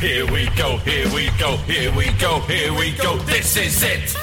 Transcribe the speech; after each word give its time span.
Here 0.00 0.30
we 0.30 0.50
go, 0.56 0.76
here 0.78 1.06
we 1.14 1.30
go, 1.38 1.56
here 1.58 1.90
we 1.96 2.12
go, 2.18 2.40
here 2.40 2.72
we 2.74 2.92
go. 2.96 3.16
This 3.18 3.56
is 3.56 3.82
it. 3.82 4.14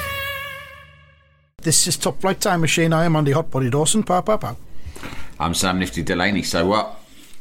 This 1.62 1.88
is 1.88 1.98
Top 1.98 2.21
Flight 2.21 2.40
Time 2.40 2.62
Machine. 2.62 2.94
I 2.94 3.05
am 3.05 3.16
Andy 3.16 3.31
Hotbody 3.31 3.71
Dawson. 3.71 4.04
Pow, 4.04 4.21
pow, 4.21 4.38
pow. 4.38 4.57
I'm 5.40 5.55
Sam 5.55 5.80
Nifty 5.80 6.04
Delaney, 6.04 6.44
so 6.44 6.68
what? 6.68 6.99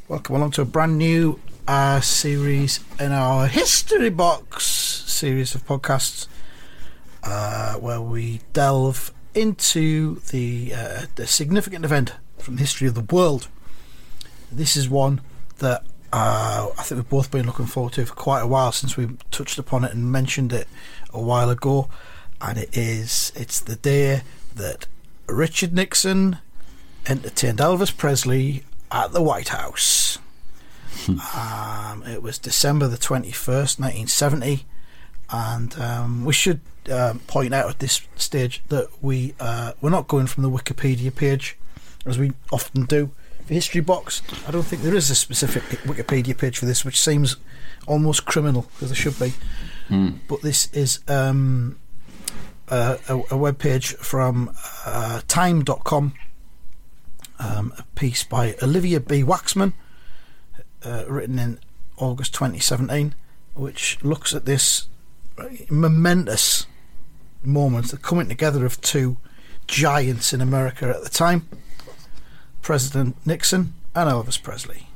Welcome 0.08 0.36
along 0.36 0.52
to 0.52 0.62
a 0.62 0.64
brand 0.64 0.96
new 0.96 1.40
uh, 1.68 2.00
series 2.00 2.80
in 2.98 3.12
our 3.12 3.46
History 3.48 4.08
Box 4.10 4.64
series 4.64 5.54
of 5.54 5.66
podcasts 5.66 6.26
uh, 7.22 7.74
where 7.74 8.00
we 8.00 8.40
delve 8.54 9.12
into 9.34 10.20
the, 10.30 10.72
uh, 10.74 11.02
the 11.16 11.26
significant 11.26 11.84
event 11.84 12.14
from 12.38 12.56
the 12.56 12.60
history 12.60 12.88
of 12.88 12.94
the 12.94 13.14
world. 13.14 13.48
This 14.50 14.74
is 14.74 14.88
one 14.88 15.20
that 15.58 15.84
uh, 16.12 16.68
I 16.78 16.82
think 16.82 16.98
we've 16.98 17.08
both 17.08 17.30
been 17.30 17.46
looking 17.46 17.66
forward 17.66 17.94
to 17.94 18.04
for 18.04 18.14
quite 18.14 18.40
a 18.42 18.46
while 18.46 18.70
since 18.70 18.96
we 18.96 19.08
touched 19.30 19.58
upon 19.58 19.84
it 19.84 19.92
and 19.92 20.12
mentioned 20.12 20.52
it 20.52 20.68
a 21.12 21.20
while 21.20 21.48
ago. 21.48 21.88
And 22.40 22.58
it 22.58 22.76
is 22.76 23.32
it's 23.34 23.60
the 23.60 23.76
day 23.76 24.22
that 24.54 24.86
Richard 25.26 25.72
Nixon 25.72 26.38
entertained 27.06 27.58
Elvis 27.60 27.96
Presley 27.96 28.64
at 28.90 29.12
the 29.12 29.22
White 29.22 29.48
House. 29.48 30.18
um, 31.08 32.02
it 32.06 32.22
was 32.22 32.38
December 32.38 32.88
the 32.88 32.98
21st, 32.98 33.80
1970. 33.80 34.66
And 35.30 35.78
um, 35.80 36.24
we 36.26 36.34
should 36.34 36.60
um, 36.90 37.20
point 37.20 37.54
out 37.54 37.70
at 37.70 37.78
this 37.78 38.02
stage 38.16 38.62
that 38.68 38.88
we, 39.00 39.34
uh, 39.40 39.72
we're 39.80 39.88
not 39.88 40.08
going 40.08 40.26
from 40.26 40.42
the 40.42 40.50
Wikipedia 40.50 41.14
page, 41.14 41.56
as 42.04 42.18
we 42.18 42.32
often 42.50 42.84
do 42.84 43.12
History 43.48 43.80
Box. 43.80 44.22
I 44.46 44.50
don't 44.50 44.62
think 44.62 44.82
there 44.82 44.94
is 44.94 45.10
a 45.10 45.14
specific 45.14 45.62
Wikipedia 45.80 46.36
page 46.36 46.58
for 46.58 46.66
this, 46.66 46.84
which 46.84 47.00
seems 47.00 47.36
almost 47.86 48.24
criminal, 48.24 48.62
because 48.74 48.88
there 48.88 48.96
should 48.96 49.18
be. 49.18 49.34
But 50.28 50.40
this 50.40 50.72
is 50.72 51.00
um, 51.06 51.78
a, 52.68 52.98
a, 53.08 53.22
a 53.32 53.36
web 53.36 53.58
page 53.58 53.94
from 53.96 54.54
uh, 54.86 55.20
time.com, 55.28 56.14
um, 57.38 57.74
a 57.76 57.82
piece 57.94 58.24
by 58.24 58.56
Olivia 58.62 59.00
B. 59.00 59.22
Waxman, 59.22 59.74
uh, 60.84 61.04
written 61.08 61.38
in 61.38 61.58
August 61.98 62.32
2017, 62.34 63.14
which 63.54 63.98
looks 64.02 64.34
at 64.34 64.46
this 64.46 64.86
momentous 65.68 66.66
moment, 67.44 67.90
the 67.90 67.96
coming 67.98 68.28
together 68.28 68.64
of 68.64 68.80
two 68.80 69.18
giants 69.66 70.32
in 70.32 70.40
America 70.40 70.88
at 70.88 71.02
the 71.02 71.10
time 71.10 71.48
President 72.62 73.16
Nixon 73.26 73.74
and 73.94 74.08
Elvis 74.08 74.42
Presley. 74.42 74.86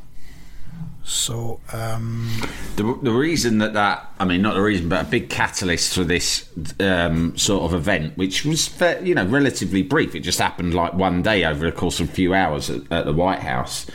So, 1.05 1.61
um, 1.73 2.28
The, 2.75 2.98
the 3.00 3.12
reason 3.12 3.58
that 3.58 3.75
that, 3.75 4.11
I 4.19 4.25
mean, 4.25 4.42
not 4.42 4.55
the 4.55 4.62
reason, 4.62 4.89
but 4.89 5.06
a 5.06 5.08
big 5.08 5.31
catalyst 5.31 5.95
for 5.95 6.03
this 6.03 6.48
um, 6.81 7.36
sort 7.36 7.62
of 7.62 7.75
event, 7.75 8.17
which 8.17 8.45
was, 8.45 8.70
you 9.03 9.14
know, 9.14 9.25
relatively 9.25 9.83
brief. 9.83 10.17
It 10.17 10.20
just 10.20 10.41
happened 10.41 10.75
like 10.75 10.95
one 10.95 11.23
day 11.23 11.45
over 11.45 11.64
the 11.64 11.70
course 11.70 12.01
of 12.01 12.08
a 12.08 12.13
few 12.13 12.35
hours 12.35 12.70
at, 12.70 12.91
at 12.91 13.05
the 13.05 13.13
White 13.13 13.39
House. 13.39 13.86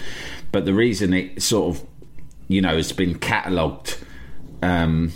But 0.53 0.65
the 0.65 0.73
reason 0.73 1.13
it 1.13 1.41
sort 1.41 1.75
of, 1.75 1.85
you 2.47 2.61
know, 2.61 2.77
has 2.77 2.93
been 2.93 3.19
catalogued 3.19 3.97
um, 4.61 5.11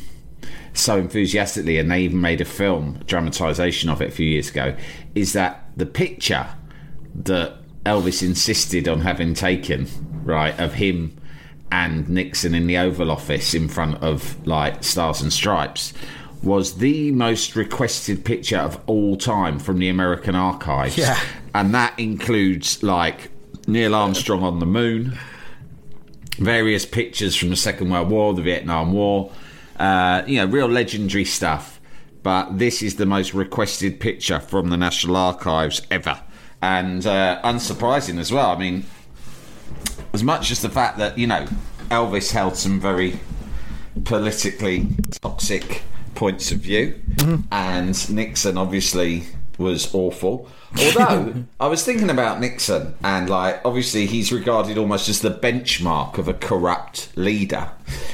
so 0.74 0.97
enthusiastically, 0.97 1.78
and 1.78 1.90
they 1.90 2.01
even 2.01 2.19
made 2.19 2.41
a 2.41 2.46
film, 2.46 3.00
dramatisation 3.06 3.90
of 3.90 4.01
it 4.01 4.09
a 4.09 4.12
few 4.12 4.28
years 4.28 4.50
ago, 4.50 4.75
is 5.13 5.31
that 5.31 5.69
the 5.78 5.85
picture 5.85 6.47
that 7.24 7.53
Elvis 7.85 8.23
insisted 8.23 8.88
on 8.88 9.01
having 9.01 9.34
taken, 9.34 9.88
right, 10.23 10.57
of 10.59 10.73
him 10.73 11.18
and 11.72 12.07
Nixon 12.09 12.56
in 12.56 12.68
the 12.68 12.78
Oval 12.78 13.12
Office 13.12 13.53
in 13.53 13.68
front 13.68 14.01
of 14.01 14.46
like 14.47 14.84
Stars 14.84 15.22
and 15.22 15.31
Stripes 15.31 15.94
was 16.44 16.78
the 16.78 17.12
most 17.12 17.56
requested 17.56 18.24
picture 18.24 18.57
of 18.57 18.79
all 18.85 19.18
time 19.18 19.59
from 19.59 19.79
the 19.79 19.90
American 19.90 20.35
archives. 20.35 20.97
Yeah. 20.97 21.19
And 21.53 21.74
that 21.74 21.97
includes 22.00 22.84
like 22.84 23.29
Neil 23.68 23.95
Armstrong 23.95 24.44
on 24.44 24.59
the 24.59 24.66
moon, 24.66 25.18
various 26.38 26.85
pictures 26.85 27.35
from 27.35 27.50
the 27.50 27.56
Second 27.56 27.90
World 27.90 28.09
War, 28.09 28.34
the 28.34 28.44
Vietnam 28.44 28.94
War, 28.94 29.31
uh, 29.79 30.24
you 30.28 30.38
know, 30.38 30.45
real 30.45 30.68
legendary 30.68 31.25
stuff. 31.25 31.79
But 32.22 32.57
this 32.57 32.81
is 32.81 32.95
the 32.95 33.06
most 33.06 33.34
requested 33.34 34.00
picture 34.00 34.40
from 34.40 34.69
the 34.69 34.78
National 34.78 35.16
Archives 35.16 35.81
ever. 35.90 36.22
And 36.62 37.06
uh, 37.06 37.42
unsurprising 37.44 38.20
as 38.20 38.32
well. 38.32 38.50
I 38.50 38.58
mean, 38.58 38.86
as 40.14 40.24
much 40.24 40.52
as 40.52 40.62
the 40.62 40.70
fact 40.70 40.98
that, 40.98 41.18
you 41.18 41.28
know, 41.28 41.46
Elvis 41.90 42.32
held 42.32 42.56
some 42.56 42.80
very 42.80 43.20
politically 44.04 44.88
toxic 45.22 45.84
points 46.16 46.52
of 46.52 46.60
view, 46.60 47.00
and 47.52 48.10
Nixon 48.10 48.58
obviously 48.58 49.24
was 49.58 49.94
awful. 49.94 50.50
Although 50.80 51.46
I 51.60 51.68
was 51.68 51.86
thinking 51.86 52.10
about 52.10 52.40
Nixon, 52.42 52.96
and 53.04 53.30
like 53.30 53.62
obviously 53.64 54.06
he's 54.08 54.32
regarded 54.32 54.78
almost 54.78 55.08
as 55.08 55.22
the 55.22 55.30
benchmark 55.30 56.18
of 56.18 56.28
a 56.28 56.34
corrupt 56.34 57.16
leader, 57.16 57.70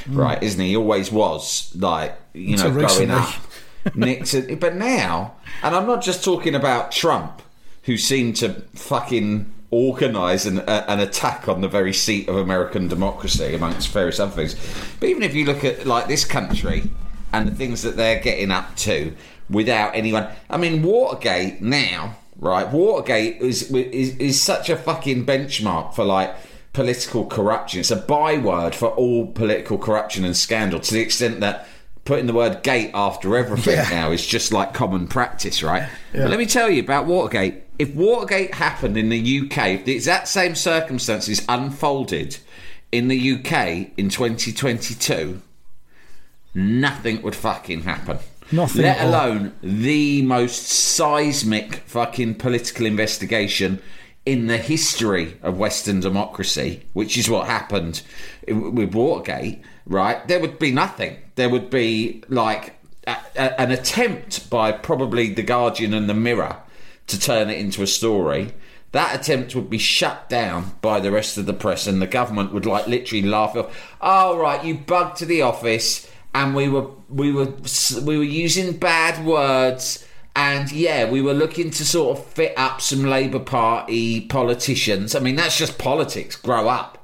right? 0.08 0.40
Isn't 0.42 0.60
he? 0.60 0.68
He 0.68 0.76
always 0.76 1.10
was 1.10 1.74
like 1.74 2.16
you 2.34 2.56
know 2.56 2.66
Until 2.66 2.70
growing 2.72 3.08
recently. 3.10 3.14
up. 3.14 3.96
Nixon, 3.96 4.58
but 4.60 4.76
now, 4.76 5.34
and 5.64 5.74
I'm 5.74 5.86
not 5.86 6.02
just 6.02 6.22
talking 6.22 6.54
about 6.54 6.92
Trump, 6.92 7.42
who 7.82 7.96
seem 7.96 8.32
to 8.34 8.62
fucking 8.74 9.52
organise 9.70 10.44
an, 10.44 10.60
an 10.60 11.00
attack 11.00 11.48
on 11.48 11.62
the 11.62 11.68
very 11.68 11.92
seat 11.92 12.28
of 12.28 12.36
American 12.36 12.88
democracy, 12.88 13.54
amongst 13.54 13.88
various 13.88 14.20
other 14.20 14.30
things. 14.30 14.54
But 15.00 15.08
even 15.08 15.22
if 15.22 15.34
you 15.34 15.44
look 15.46 15.64
at 15.64 15.86
like 15.86 16.08
this 16.08 16.24
country 16.24 16.90
and 17.32 17.48
the 17.48 17.54
things 17.54 17.82
that 17.82 17.96
they're 17.96 18.20
getting 18.20 18.50
up 18.50 18.76
to 18.76 19.14
without 19.48 19.94
anyone, 19.94 20.28
I 20.50 20.58
mean, 20.58 20.82
Watergate 20.82 21.62
now, 21.62 22.16
right? 22.36 22.68
Watergate 22.68 23.40
is 23.40 23.70
is, 23.72 24.16
is 24.18 24.40
such 24.40 24.68
a 24.68 24.76
fucking 24.76 25.24
benchmark 25.26 25.94
for 25.94 26.04
like 26.04 26.34
political 26.74 27.26
corruption. 27.26 27.80
It's 27.80 27.90
a 27.90 27.96
byword 27.96 28.74
for 28.74 28.88
all 28.88 29.26
political 29.26 29.78
corruption 29.78 30.24
and 30.24 30.36
scandal 30.36 30.80
to 30.80 30.94
the 30.94 31.00
extent 31.00 31.40
that 31.40 31.66
putting 32.04 32.26
the 32.26 32.32
word 32.32 32.62
gate 32.62 32.90
after 32.94 33.36
everything 33.36 33.76
Yeah. 33.76 33.88
now 33.90 34.10
is 34.10 34.26
just 34.26 34.52
like 34.52 34.74
common 34.74 35.06
practice, 35.06 35.62
right? 35.62 35.88
But 36.12 36.30
let 36.30 36.38
me 36.38 36.46
tell 36.46 36.68
you 36.68 36.82
about 36.82 37.06
Watergate. 37.06 37.62
If 37.78 37.94
Watergate 37.94 38.54
happened 38.54 38.96
in 38.96 39.08
the 39.08 39.18
UK, 39.40 39.74
if 39.74 39.84
the 39.84 39.94
exact 39.94 40.28
same 40.28 40.54
circumstances 40.54 41.42
unfolded 41.48 42.38
in 42.90 43.08
the 43.08 43.16
UK 43.32 43.90
in 43.96 44.08
2022, 44.08 45.40
nothing 46.54 47.22
would 47.22 47.34
fucking 47.34 47.82
happen. 47.82 48.18
Nothing 48.50 48.82
Let 48.82 49.00
alone 49.00 49.52
the 49.62 50.22
most 50.22 50.66
seismic 50.66 51.76
fucking 51.86 52.34
political 52.34 52.84
investigation 52.84 53.80
in 54.26 54.46
the 54.46 54.58
history 54.58 55.36
of 55.42 55.56
Western 55.58 56.00
democracy, 56.00 56.82
which 56.92 57.16
is 57.16 57.30
what 57.30 57.46
happened 57.46 58.02
with 58.46 58.94
Watergate, 58.94 59.62
right? 59.86 60.26
There 60.28 60.40
would 60.40 60.58
be 60.58 60.72
nothing. 60.72 61.16
There 61.34 61.50
would 61.50 61.70
be 61.70 62.22
like 62.28 62.74
a, 63.06 63.16
a, 63.36 63.60
an 63.60 63.70
attempt 63.70 64.48
by 64.50 64.72
probably 64.72 65.32
The 65.32 65.42
Guardian 65.42 65.94
and 65.94 66.08
The 66.08 66.14
Mirror 66.14 66.56
to 67.08 67.18
turn 67.20 67.50
it 67.50 67.58
into 67.58 67.82
a 67.82 67.86
story. 67.86 68.52
That 68.92 69.18
attempt 69.18 69.54
would 69.54 69.70
be 69.70 69.78
shut 69.78 70.28
down 70.28 70.72
by 70.82 71.00
the 71.00 71.10
rest 71.10 71.38
of 71.38 71.46
the 71.46 71.54
press, 71.54 71.86
and 71.86 72.00
the 72.00 72.06
government 72.06 72.52
would 72.52 72.66
like 72.66 72.86
literally 72.86 73.26
laugh 73.26 73.56
off. 73.56 73.96
Oh 74.00 74.38
right, 74.38 74.62
you 74.62 74.74
bugged 74.76 75.16
to 75.18 75.26
the 75.26 75.42
office, 75.42 76.10
and 76.34 76.54
we 76.54 76.68
were 76.68 76.88
we 77.08 77.32
were 77.32 77.52
we 78.02 78.18
were 78.18 78.22
using 78.22 78.76
bad 78.76 79.24
words, 79.24 80.06
and 80.36 80.70
yeah, 80.70 81.08
we 81.10 81.22
were 81.22 81.32
looking 81.32 81.70
to 81.70 81.86
sort 81.86 82.18
of 82.18 82.26
fit 82.26 82.52
up 82.58 82.82
some 82.82 83.04
Labour 83.04 83.38
Party 83.38 84.20
politicians. 84.26 85.14
I 85.14 85.20
mean, 85.20 85.36
that's 85.36 85.56
just 85.56 85.78
politics. 85.78 86.36
Grow 86.36 86.68
up. 86.68 87.01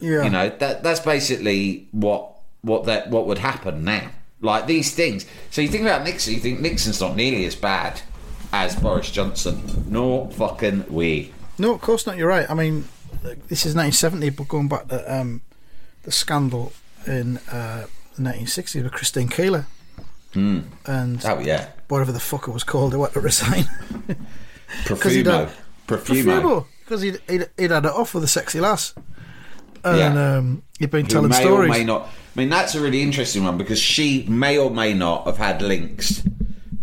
Yeah. 0.00 0.24
You 0.24 0.30
know 0.30 0.48
that 0.48 0.82
that's 0.82 1.00
basically 1.00 1.88
what 1.92 2.32
what 2.62 2.84
that 2.84 3.10
what 3.10 3.26
would 3.26 3.38
happen 3.38 3.84
now. 3.84 4.10
Like 4.40 4.66
these 4.66 4.94
things. 4.94 5.26
So 5.50 5.60
you 5.60 5.68
think 5.68 5.82
about 5.82 6.04
Nixon, 6.04 6.34
you 6.34 6.40
think 6.40 6.60
Nixon's 6.60 7.00
not 7.00 7.16
nearly 7.16 7.46
as 7.46 7.54
bad 7.54 8.02
as 8.52 8.76
Boris 8.76 9.10
Johnson. 9.10 9.62
No 9.88 10.28
fucking 10.28 10.92
way. 10.92 11.32
No, 11.58 11.74
of 11.74 11.80
course 11.80 12.06
not. 12.06 12.16
You're 12.18 12.28
right. 12.28 12.48
I 12.50 12.54
mean, 12.54 12.86
this 13.22 13.64
is 13.64 13.74
1970, 13.74 14.30
but 14.30 14.48
going 14.48 14.68
back 14.68 14.88
to 14.88 15.20
um, 15.20 15.40
the 16.02 16.12
scandal 16.12 16.72
in 17.06 17.38
uh, 17.50 17.86
in 18.18 18.24
1960 18.24 18.82
with 18.82 18.92
Christine 18.92 19.28
Keeler. 19.28 19.66
And 20.34 21.24
Oh 21.24 21.38
yeah, 21.38 21.68
whatever 21.88 22.12
the 22.12 22.20
fuck 22.20 22.46
it 22.46 22.50
was 22.50 22.62
called, 22.62 22.92
they 22.92 22.98
had 22.98 23.12
to 23.14 23.20
resign. 23.20 23.64
Profumo. 24.84 25.50
Profumo. 25.86 26.66
Because 26.80 27.00
he'd, 27.02 27.20
he'd, 27.28 27.48
he'd 27.56 27.70
had 27.70 27.86
it 27.86 27.92
off 27.92 28.14
with 28.14 28.22
a 28.22 28.28
sexy 28.28 28.60
lass. 28.60 28.94
And 29.86 29.98
Yeah. 29.98 30.36
um, 30.38 30.62
he'd 30.78 30.90
been 30.90 31.04
Who 31.04 31.10
telling 31.10 31.30
may 31.30 31.40
stories. 31.40 31.70
or 31.70 31.72
may 31.72 31.84
not. 31.84 32.02
I 32.34 32.38
mean, 32.40 32.48
that's 32.50 32.74
a 32.74 32.80
really 32.80 33.00
interesting 33.02 33.44
one 33.44 33.56
because 33.56 33.78
she 33.80 34.24
may 34.28 34.58
or 34.58 34.70
may 34.70 34.92
not 34.94 35.26
have 35.26 35.38
had 35.38 35.62
links 35.62 36.22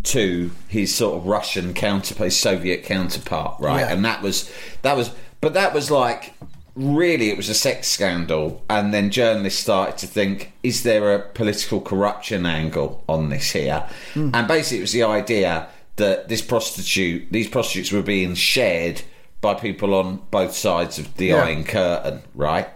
to 0.03 0.51
his 0.67 0.93
sort 0.93 1.15
of 1.17 1.25
Russian 1.25 1.73
counterpart, 1.73 2.25
his 2.25 2.37
Soviet 2.39 2.83
counterpart, 2.83 3.59
right? 3.59 3.81
Yeah. 3.81 3.93
And 3.93 4.03
that 4.05 4.21
was 4.21 4.49
that 4.81 4.95
was, 4.97 5.11
but 5.41 5.53
that 5.53 5.73
was 5.73 5.89
like 5.91 6.33
really 6.75 7.29
it 7.29 7.37
was 7.37 7.49
a 7.49 7.53
sex 7.53 7.87
scandal, 7.87 8.63
and 8.69 8.93
then 8.93 9.11
journalists 9.11 9.59
started 9.61 9.97
to 9.99 10.07
think, 10.07 10.51
is 10.63 10.83
there 10.83 11.13
a 11.13 11.19
political 11.19 11.79
corruption 11.79 12.45
angle 12.45 13.03
on 13.07 13.29
this 13.29 13.51
here? 13.51 13.87
Hmm. 14.13 14.31
And 14.33 14.47
basically, 14.47 14.79
it 14.79 14.81
was 14.81 14.91
the 14.93 15.03
idea 15.03 15.67
that 15.97 16.27
this 16.29 16.41
prostitute, 16.41 17.31
these 17.31 17.47
prostitutes 17.47 17.91
were 17.91 18.01
being 18.01 18.33
shared 18.33 19.03
by 19.39 19.53
people 19.53 19.93
on 19.93 20.21
both 20.31 20.53
sides 20.55 20.97
of 20.97 21.15
the 21.17 21.27
Yeah. 21.27 21.43
Iron 21.43 21.63
Curtain, 21.63 22.23
right? 22.33 22.67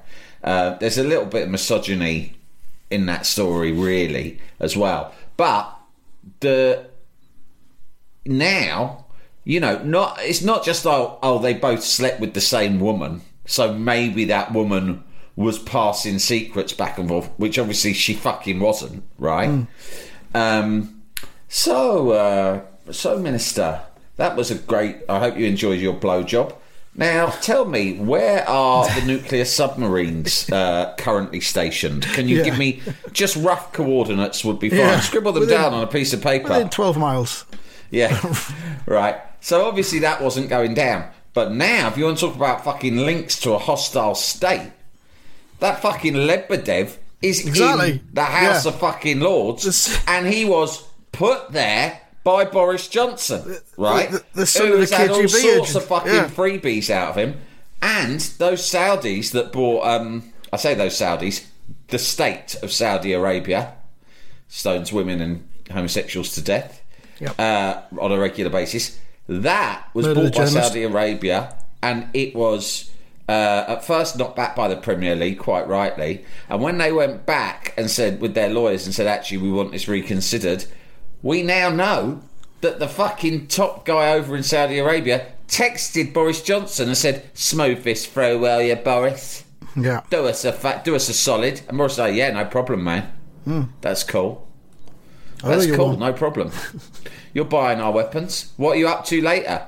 Uh, 0.47 0.77
there's 0.77 0.97
a 0.97 1.03
little 1.03 1.25
bit 1.25 1.43
of 1.43 1.49
misogyny 1.49 2.37
in 2.89 3.05
that 3.05 3.25
story, 3.25 3.73
really, 3.73 4.39
as 4.61 4.77
well. 4.77 5.13
But 5.35 5.77
the 6.39 6.87
now, 8.25 9.07
you 9.43 9.59
know, 9.59 9.83
not 9.83 10.19
it's 10.21 10.41
not 10.41 10.63
just 10.63 10.87
oh 10.87 11.19
oh 11.21 11.39
they 11.39 11.53
both 11.53 11.83
slept 11.83 12.21
with 12.21 12.33
the 12.33 12.39
same 12.39 12.79
woman, 12.79 13.23
so 13.45 13.73
maybe 13.73 14.23
that 14.23 14.53
woman 14.53 15.03
was 15.35 15.59
passing 15.59 16.17
secrets 16.17 16.71
back 16.71 16.97
and 16.97 17.09
forth, 17.09 17.29
which 17.35 17.59
obviously 17.59 17.91
she 17.91 18.13
fucking 18.13 18.61
wasn't, 18.61 19.03
right? 19.19 19.49
Um, 20.33 21.03
so 21.49 22.11
uh, 22.11 22.61
so 22.93 23.19
minister, 23.19 23.81
that 24.15 24.37
was 24.37 24.49
a 24.49 24.55
great. 24.55 24.95
I 25.09 25.19
hope 25.19 25.37
you 25.37 25.45
enjoyed 25.45 25.81
your 25.81 25.95
blowjob. 25.95 26.55
Now, 26.99 27.27
tell 27.29 27.65
me, 27.65 27.93
where 27.99 28.47
are 28.49 28.89
the 28.99 29.05
nuclear 29.05 29.45
submarines 29.45 30.49
uh, 30.51 30.95
currently 30.97 31.39
stationed? 31.41 32.03
Can 32.13 32.27
you 32.27 32.37
Yeah. 32.39 32.43
give 32.45 32.57
me 32.57 32.81
just 33.11 33.35
rough 33.35 33.71
coordinates? 33.71 34.43
Would 34.43 34.57
be 34.59 34.69
fine. 34.69 34.79
Yeah. 34.79 34.99
Scribble 35.01 35.31
them 35.31 35.41
Within- 35.41 35.61
down 35.61 35.73
on 35.75 35.83
a 35.83 35.87
piece 35.87 36.11
of 36.13 36.21
paper. 36.23 36.49
Within 36.49 36.69
12 36.69 36.97
miles. 36.97 37.45
Yeah, 37.91 38.19
right. 38.87 39.15
So 39.41 39.65
obviously 39.65 39.99
that 39.99 40.21
wasn't 40.21 40.49
going 40.49 40.73
down. 40.73 41.05
But 41.33 41.51
now, 41.53 41.87
if 41.87 41.97
you 41.97 42.05
want 42.05 42.17
to 42.17 42.25
talk 42.25 42.35
about 42.35 42.63
fucking 42.63 42.97
links 42.97 43.39
to 43.41 43.51
a 43.53 43.59
hostile 43.59 44.15
state, 44.15 44.71
that 45.59 45.81
fucking 45.83 46.13
Lebedev 46.15 46.97
is 47.21 47.45
Exactly. 47.45 47.91
in 47.91 48.01
the 48.11 48.23
House 48.23 48.65
Yeah. 48.65 48.71
of 48.71 48.79
fucking 48.79 49.19
Lords, 49.19 49.97
and 50.07 50.25
he 50.27 50.45
was 50.45 50.83
put 51.11 51.51
there 51.51 52.01
by 52.27 52.43
Boris 52.43 52.89
Johnson, 52.89 53.57
right? 53.77 54.11
the- 54.11 54.23
the 54.33 54.45
son 54.45 54.67
Who 54.67 54.73
of 54.73 54.79
the 54.79 54.85
has 54.85 54.91
had 54.91 55.09
all 55.11 55.27
sorts 55.29 55.75
of 55.75 55.85
fucking 55.85 56.11
Yeah. 56.13 56.25
freebies 56.27 56.89
out 56.89 57.11
of 57.11 57.15
him, 57.15 57.39
and 57.81 58.19
those 58.37 58.61
Saudis 58.69 59.31
that 59.31 59.53
bought. 59.53 59.87
Um, 59.87 60.33
I 60.51 60.57
say 60.57 60.73
those 60.73 60.97
Saudis, 60.97 61.43
the 61.87 61.97
state 61.97 62.57
of 62.61 62.73
Saudi 62.73 63.13
Arabia 63.13 63.73
stones 64.49 64.91
women 64.91 65.21
and 65.21 65.47
homosexuals 65.71 66.31
to 66.35 66.41
death 66.41 66.81
Yep. 67.19 67.39
uh, 67.39 67.73
on 67.99 68.11
a 68.11 68.17
regular 68.19 68.49
basis. 68.51 68.97
That 69.29 69.83
was 69.93 70.05
Murder 70.07 70.23
bought 70.23 70.35
by. 70.35 70.45
Saudi 70.45 70.83
Arabia, 70.83 71.53
and 71.81 72.07
it 72.13 72.35
was 72.35 72.89
uh, 73.29 73.65
at 73.67 73.83
first 73.85 74.17
not 74.17 74.35
backed 74.35 74.55
by 74.57 74.67
the 74.69 74.75
Premier 74.77 75.15
League, 75.15 75.37
quite 75.39 75.67
rightly. 75.67 76.25
And 76.49 76.61
when 76.61 76.77
they 76.77 76.91
went 76.93 77.25
back 77.25 77.73
and 77.77 77.89
said 77.91 78.19
with 78.21 78.33
their 78.35 78.49
lawyers 78.49 78.85
and 78.85 78.93
said, 78.95 79.05
actually, 79.07 79.37
we 79.39 79.49
want 79.51 79.71
this 79.73 79.87
reconsidered, 79.89 80.63
we 81.21 81.43
now 81.43 81.69
know 81.69 82.21
that 82.61 82.79
the 82.79 82.87
fucking 82.87 83.47
top 83.47 83.85
guy 83.85 84.13
over 84.13 84.35
in 84.35 84.43
Saudi 84.43 84.79
Arabia 84.79 85.27
texted 85.47 86.13
Boris 86.13 86.41
Johnson 86.41 86.87
and 86.87 86.97
said, 86.97 87.29
"Smooth 87.33 87.83
this 87.83 88.05
through, 88.05 88.39
will 88.39 88.61
you, 88.61 88.75
Boris? 88.75 89.43
Yeah. 89.75 90.01
Do 90.09 90.25
us 90.27 90.43
a 90.45 90.51
fa- 90.51 90.81
do 90.83 90.95
us 90.95 91.09
a 91.09 91.13
solid." 91.13 91.61
And 91.67 91.77
Boris 91.77 91.95
said, 91.95 92.15
"Yeah, 92.15 92.31
no 92.31 92.45
problem, 92.45 92.83
man. 92.83 93.11
Hmm. 93.45 93.63
That's 93.81 94.03
cool." 94.03 94.47
That's 95.43 95.67
cool, 95.67 95.97
no 95.97 96.13
problem. 96.13 96.51
You're 97.33 97.45
buying 97.45 97.79
our 97.79 97.91
weapons. 97.91 98.53
What 98.57 98.75
are 98.75 98.79
you 98.79 98.87
up 98.87 99.05
to 99.05 99.21
later? 99.21 99.67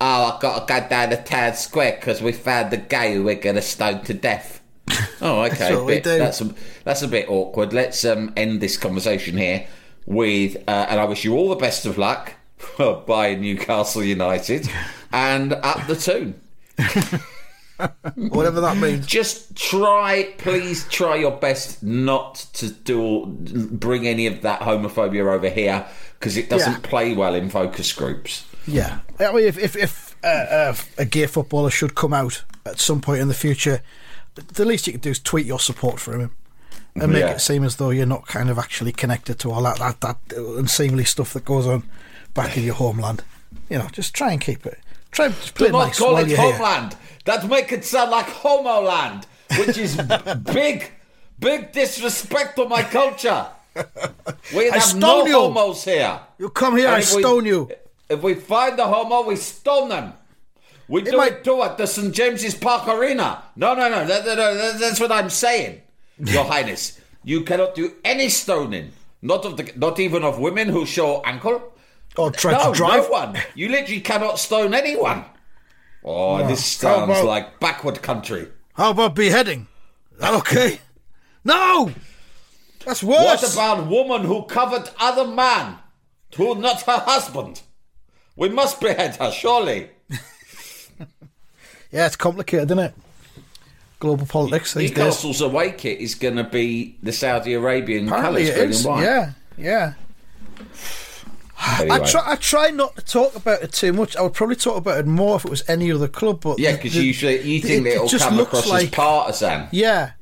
Oh, 0.00 0.32
I've 0.32 0.40
got 0.40 0.68
to 0.68 0.72
go 0.72 0.88
down 0.88 1.10
to 1.10 1.16
town 1.16 1.54
square 1.54 1.96
because 1.98 2.22
we 2.22 2.30
found 2.30 2.70
the 2.70 2.76
guy 2.76 3.12
who 3.14 3.24
we're 3.24 3.34
going 3.34 3.56
to 3.56 3.62
stone 3.62 4.02
to 4.04 4.14
death. 4.14 4.58
Oh, 5.22 5.42
okay. 5.42 5.74
what 5.76 5.84
we 5.84 5.94
bit-. 6.00 6.04
That's 6.04 6.40
a, 6.40 6.54
that's 6.82 7.02
a 7.02 7.08
bit 7.08 7.28
awkward. 7.28 7.74
Let's 7.74 8.06
um, 8.06 8.32
end 8.38 8.62
this 8.62 8.78
conversation 8.78 9.36
here 9.36 9.66
with, 10.06 10.56
uh, 10.68 10.86
and 10.88 11.00
I 11.00 11.04
wish 11.04 11.24
you 11.24 11.36
all 11.36 11.48
the 11.48 11.56
best 11.56 11.86
of 11.86 11.98
luck 11.98 12.34
buying 13.06 13.40
Newcastle 13.40 14.02
United 14.02 14.68
and 15.12 15.52
up 15.54 15.86
the 15.86 15.96
Toon. 15.96 16.40
Whatever 18.14 18.60
that 18.60 18.76
means. 18.76 19.06
Just 19.06 19.56
try, 19.56 20.34
please 20.36 20.86
try 20.88 21.16
your 21.16 21.30
best 21.30 21.82
not 21.82 22.34
to 22.54 22.70
do 22.70 23.24
bring 23.26 24.06
any 24.06 24.26
of 24.26 24.42
that 24.42 24.60
homophobia 24.60 25.32
over 25.32 25.48
here 25.48 25.86
because 26.18 26.36
it 26.36 26.50
doesn't 26.50 26.72
Yeah. 26.72 26.78
play 26.82 27.14
well 27.14 27.34
in 27.34 27.48
focus 27.48 27.90
groups. 27.94 28.44
Yeah. 28.66 28.98
I 29.18 29.32
mean, 29.32 29.44
if, 29.44 29.56
if, 29.56 29.76
if 29.76 30.14
uh, 30.22 30.26
uh, 30.26 30.74
a 30.98 31.06
gay 31.06 31.26
footballer 31.26 31.70
should 31.70 31.94
come 31.94 32.12
out 32.12 32.44
at 32.66 32.78
some 32.78 33.00
point 33.00 33.22
in 33.22 33.28
the 33.28 33.34
future, 33.34 33.80
the 34.34 34.66
least 34.66 34.86
you 34.86 34.92
can 34.92 35.00
do 35.00 35.10
is 35.10 35.18
tweet 35.18 35.46
your 35.46 35.58
support 35.58 35.98
for 36.00 36.18
him 36.18 36.32
and 36.96 37.12
make 37.12 37.20
Yeah. 37.22 37.30
it 37.32 37.40
seem 37.40 37.64
as 37.64 37.76
though 37.76 37.90
you're 37.90 38.06
not 38.06 38.26
kind 38.26 38.50
of 38.50 38.58
actually 38.58 38.92
connected 38.92 39.38
to 39.40 39.50
all 39.50 39.62
that, 39.62 39.78
that, 39.78 40.00
that 40.00 40.16
unseemly 40.36 41.04
stuff 41.04 41.32
that 41.34 41.44
goes 41.44 41.66
on 41.66 41.84
back 42.34 42.56
in 42.56 42.64
your 42.64 42.74
homeland. 42.74 43.22
You 43.68 43.78
know, 43.78 43.88
just 43.92 44.14
try 44.14 44.32
and 44.32 44.40
keep 44.40 44.66
it. 44.66 44.78
Try 45.12 45.26
and 45.26 45.34
play 45.34 45.66
Do 45.68 45.72
not 45.72 45.86
nice 45.86 45.98
call 45.98 46.16
it 46.18 46.26
here. 46.28 46.36
homeland. 46.36 46.96
That 47.24 47.48
make 47.48 47.72
it 47.72 47.84
sound 47.84 48.10
like 48.10 48.26
homoland, 48.26 49.24
which 49.58 49.76
is 49.78 49.96
big, 50.52 50.90
big 51.38 51.72
disrespect 51.72 52.56
to 52.56 52.66
my 52.68 52.82
culture. 52.82 53.46
We 54.54 54.68
have 54.70 54.82
stone 54.82 55.00
no 55.00 55.26
you. 55.26 55.32
homos 55.34 55.84
here. 55.84 56.18
You 56.38 56.50
come 56.50 56.76
here, 56.76 56.86
And 56.88 56.96
I 56.96 56.98
if 57.00 57.14
we- 57.14 57.22
stone 57.22 57.46
you. 57.46 57.70
If 58.08 58.22
we 58.22 58.34
find 58.34 58.78
a 58.80 58.86
homo, 58.86 59.22
we 59.28 59.36
stone 59.36 59.90
them. 59.90 60.12
We 60.88 61.02
do 61.02 61.16
might- 61.16 61.32
it 61.32 61.44
too 61.44 61.62
at 61.62 61.78
the 61.78 61.86
St 61.86 62.12
James's 62.12 62.56
Park 62.56 62.88
Arena. 62.88 63.42
No, 63.54 63.74
no, 63.74 63.88
no, 63.88 64.04
that- 64.04 64.24
that- 64.24 64.34
that- 64.36 64.78
that's 64.80 64.98
what 64.98 65.12
I'm 65.12 65.30
saying, 65.30 65.80
Your 66.26 66.44
Highness. 66.44 67.00
You 67.24 67.42
cannot 67.42 67.74
do 67.74 67.92
any 68.04 68.28
stoning, 68.28 68.92
not 69.22 69.44
of 69.44 69.56
the, 69.56 69.72
not 69.76 69.98
even 70.00 70.24
of 70.24 70.38
women 70.38 70.68
who 70.68 70.86
show 70.86 71.22
ankle. 71.22 71.72
Or 72.16 72.30
try 72.30 72.52
no, 72.52 72.72
to 72.72 72.76
drive. 72.76 73.04
no 73.04 73.08
one. 73.10 73.36
You 73.54 73.68
literally 73.68 74.00
cannot 74.00 74.38
stone 74.38 74.74
anyone. 74.74 75.24
Oh, 76.04 76.38
this 76.46 76.80
How 76.80 76.96
sounds 77.06 77.10
about- 77.10 77.24
like 77.26 77.60
backward 77.60 78.02
country. 78.02 78.48
How 78.74 78.90
about 78.90 79.14
beheading? 79.14 79.68
Is 80.12 80.18
that 80.20 80.34
okay? 80.34 80.80
no! 81.44 81.92
That's 82.84 83.02
worse. 83.02 83.42
What 83.42 83.52
about 83.52 83.86
woman 83.88 84.22
who 84.24 84.44
covered 84.44 84.88
other 84.98 85.26
man, 85.26 85.76
who 86.36 86.54
not 86.54 86.80
her 86.82 86.98
husband? 86.98 87.60
We 88.36 88.48
must 88.48 88.80
behead 88.80 89.16
her, 89.16 89.30
surely. 89.30 89.90
yeah, 91.92 92.06
it's 92.06 92.16
complicated, 92.16 92.68
isn't 92.70 92.78
it? 92.78 92.94
Global 94.00 94.26
politics 94.26 94.74
these 94.74 94.90
days. 94.90 94.98
Newcastle's 94.98 95.40
away 95.40 95.72
kit 95.72 96.00
is 96.00 96.14
going 96.16 96.36
to 96.36 96.44
be 96.44 96.96
the 97.02 97.12
Saudi 97.12 97.52
Arabian 97.54 98.08
Apparently 98.08 98.50
colours, 98.50 98.56
green 98.58 98.72
and 98.72 98.84
white. 98.84 99.02
Yeah, 99.04 99.32
yeah. 99.58 99.92
Anyway. 101.78 101.94
I 101.96 101.98
try. 102.10 102.22
I 102.32 102.36
try 102.36 102.70
not 102.70 102.96
to 102.96 103.02
talk 103.04 103.36
about 103.36 103.62
it 103.62 103.72
too 103.72 103.92
much. 103.92 104.16
I 104.16 104.22
would 104.22 104.32
probably 104.32 104.56
talk 104.56 104.78
about 104.78 104.98
it 104.98 105.06
more 105.06 105.36
if 105.36 105.44
it 105.44 105.50
was 105.50 105.62
any 105.68 105.92
other 105.92 106.08
club. 106.08 106.40
But 106.40 106.58
Yeah, 106.58 106.72
because 106.72 106.96
you 106.96 107.02
usually 107.02 107.42
you 107.42 107.60
think 107.60 107.86
it 107.86 107.90
it'll 107.96 108.08
just 108.08 108.24
come 108.26 108.38
across 108.40 108.64
as 108.64 108.70
like- 108.70 108.92
partisan. 108.92 109.68
yeah, 109.70 110.12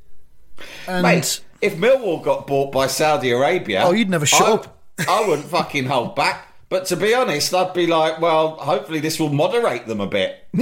and 0.89 1.05
Mate, 1.05 1.41
if 1.63 1.77
Millwall 1.77 2.23
got 2.25 2.49
bought 2.49 2.73
by 2.73 2.89
Saudi 2.89 3.31
Arabia, 3.31 3.83
Oh, 3.85 3.93
you'd 3.93 4.11
never 4.11 4.27
shut 4.27 4.43
I, 4.49 4.53
up. 4.53 4.81
I 5.09 5.29
wouldn't 5.29 5.47
fucking 5.49 5.85
hold 5.87 6.17
back. 6.17 6.47
But 6.69 6.87
to 6.87 6.97
be 6.97 7.15
honest, 7.15 7.55
I'd 7.55 7.73
be 7.73 7.87
like, 7.87 8.21
well, 8.21 8.57
hopefully 8.57 8.99
this 8.99 9.19
will 9.21 9.33
moderate 9.33 9.87
them 9.87 10.01
a 10.01 10.07
bit. 10.09 10.45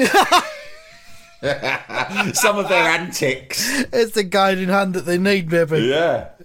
Some 2.34 2.58
of 2.58 2.68
their 2.68 2.88
antics. 2.88 3.68
it's 3.92 4.12
the 4.12 4.22
guiding 4.24 4.68
hand 4.68 4.94
that 4.94 5.06
they 5.06 5.18
need, 5.18 5.50
maybe. 5.50 5.78
Yeah. 5.80 6.28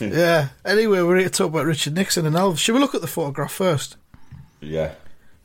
Yeah. 0.00 0.48
Anyway, 0.64 1.00
we're 1.02 1.18
here 1.18 1.28
to 1.28 1.30
talk 1.34 1.48
about 1.50 1.66
Richard 1.66 1.94
Nixon 1.94 2.26
and 2.26 2.34
Elvis. 2.34 2.58
Should 2.58 2.74
we 2.74 2.80
look 2.80 2.96
at 2.96 3.00
the 3.00 3.06
photograph 3.06 3.52
first? 3.52 3.96
Yeah. 4.60 4.94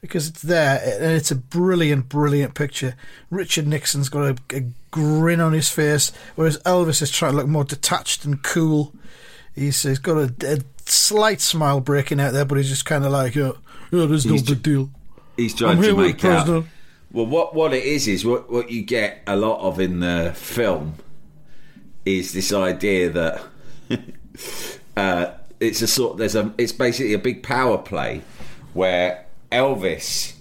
Because 0.01 0.27
it's 0.27 0.41
there 0.41 0.81
and 0.83 1.11
it's 1.13 1.29
a 1.29 1.35
brilliant, 1.35 2.09
brilliant 2.09 2.55
picture. 2.55 2.95
Richard 3.29 3.67
Nixon's 3.67 4.09
got 4.09 4.23
a, 4.23 4.55
a 4.55 4.63
grin 4.89 5.39
on 5.39 5.53
his 5.53 5.69
face, 5.69 6.11
whereas 6.35 6.57
Elvis 6.59 7.01
is 7.03 7.11
trying 7.11 7.33
to 7.33 7.37
look 7.37 7.47
more 7.47 7.63
detached 7.63 8.25
and 8.25 8.41
cool. 8.41 8.91
He's, 9.53 9.83
he's 9.83 9.99
got 9.99 10.17
a, 10.17 10.33
a 10.47 10.59
slight 10.87 11.41
smile 11.41 11.79
breaking 11.79 12.19
out 12.19 12.33
there, 12.33 12.45
but 12.45 12.57
he's 12.57 12.69
just 12.69 12.85
kind 12.85 13.05
of 13.05 13.11
like, 13.11 13.37
oh, 13.37 13.55
oh 13.93 14.07
there's 14.07 14.25
no 14.25 14.33
He's 14.33 14.43
big 14.43 14.63
deal. 14.63 14.89
He's 15.37 15.53
trying 15.53 15.71
I'm 15.71 15.77
to 15.77 15.83
here 15.83 15.95
with 15.95 16.05
make 16.07 16.17
the 16.21 16.27
out. 16.31 16.45
president. 16.45 16.65
Well, 17.11 17.25
what 17.25 17.55
what 17.55 17.73
it 17.73 17.83
is 17.83 18.07
is 18.07 18.23
what 18.25 18.51
what 18.51 18.69
you 18.71 18.83
get 18.83 19.21
a 19.25 19.35
lot 19.35 19.59
of 19.61 19.79
in 19.79 19.99
the 19.99 20.33
film 20.35 20.95
is 22.05 22.33
this 22.33 22.53
idea 22.53 23.09
that 23.09 23.41
uh, 24.97 25.31
it's 25.59 25.81
a 25.81 25.87
sort. 25.87 26.17
There's 26.17 26.35
a. 26.35 26.53
It's 26.57 26.71
basically 26.71 27.13
a 27.13 27.19
big 27.19 27.43
power 27.43 27.77
play 27.77 28.21
where 28.73 29.25
Elvis 29.51 30.33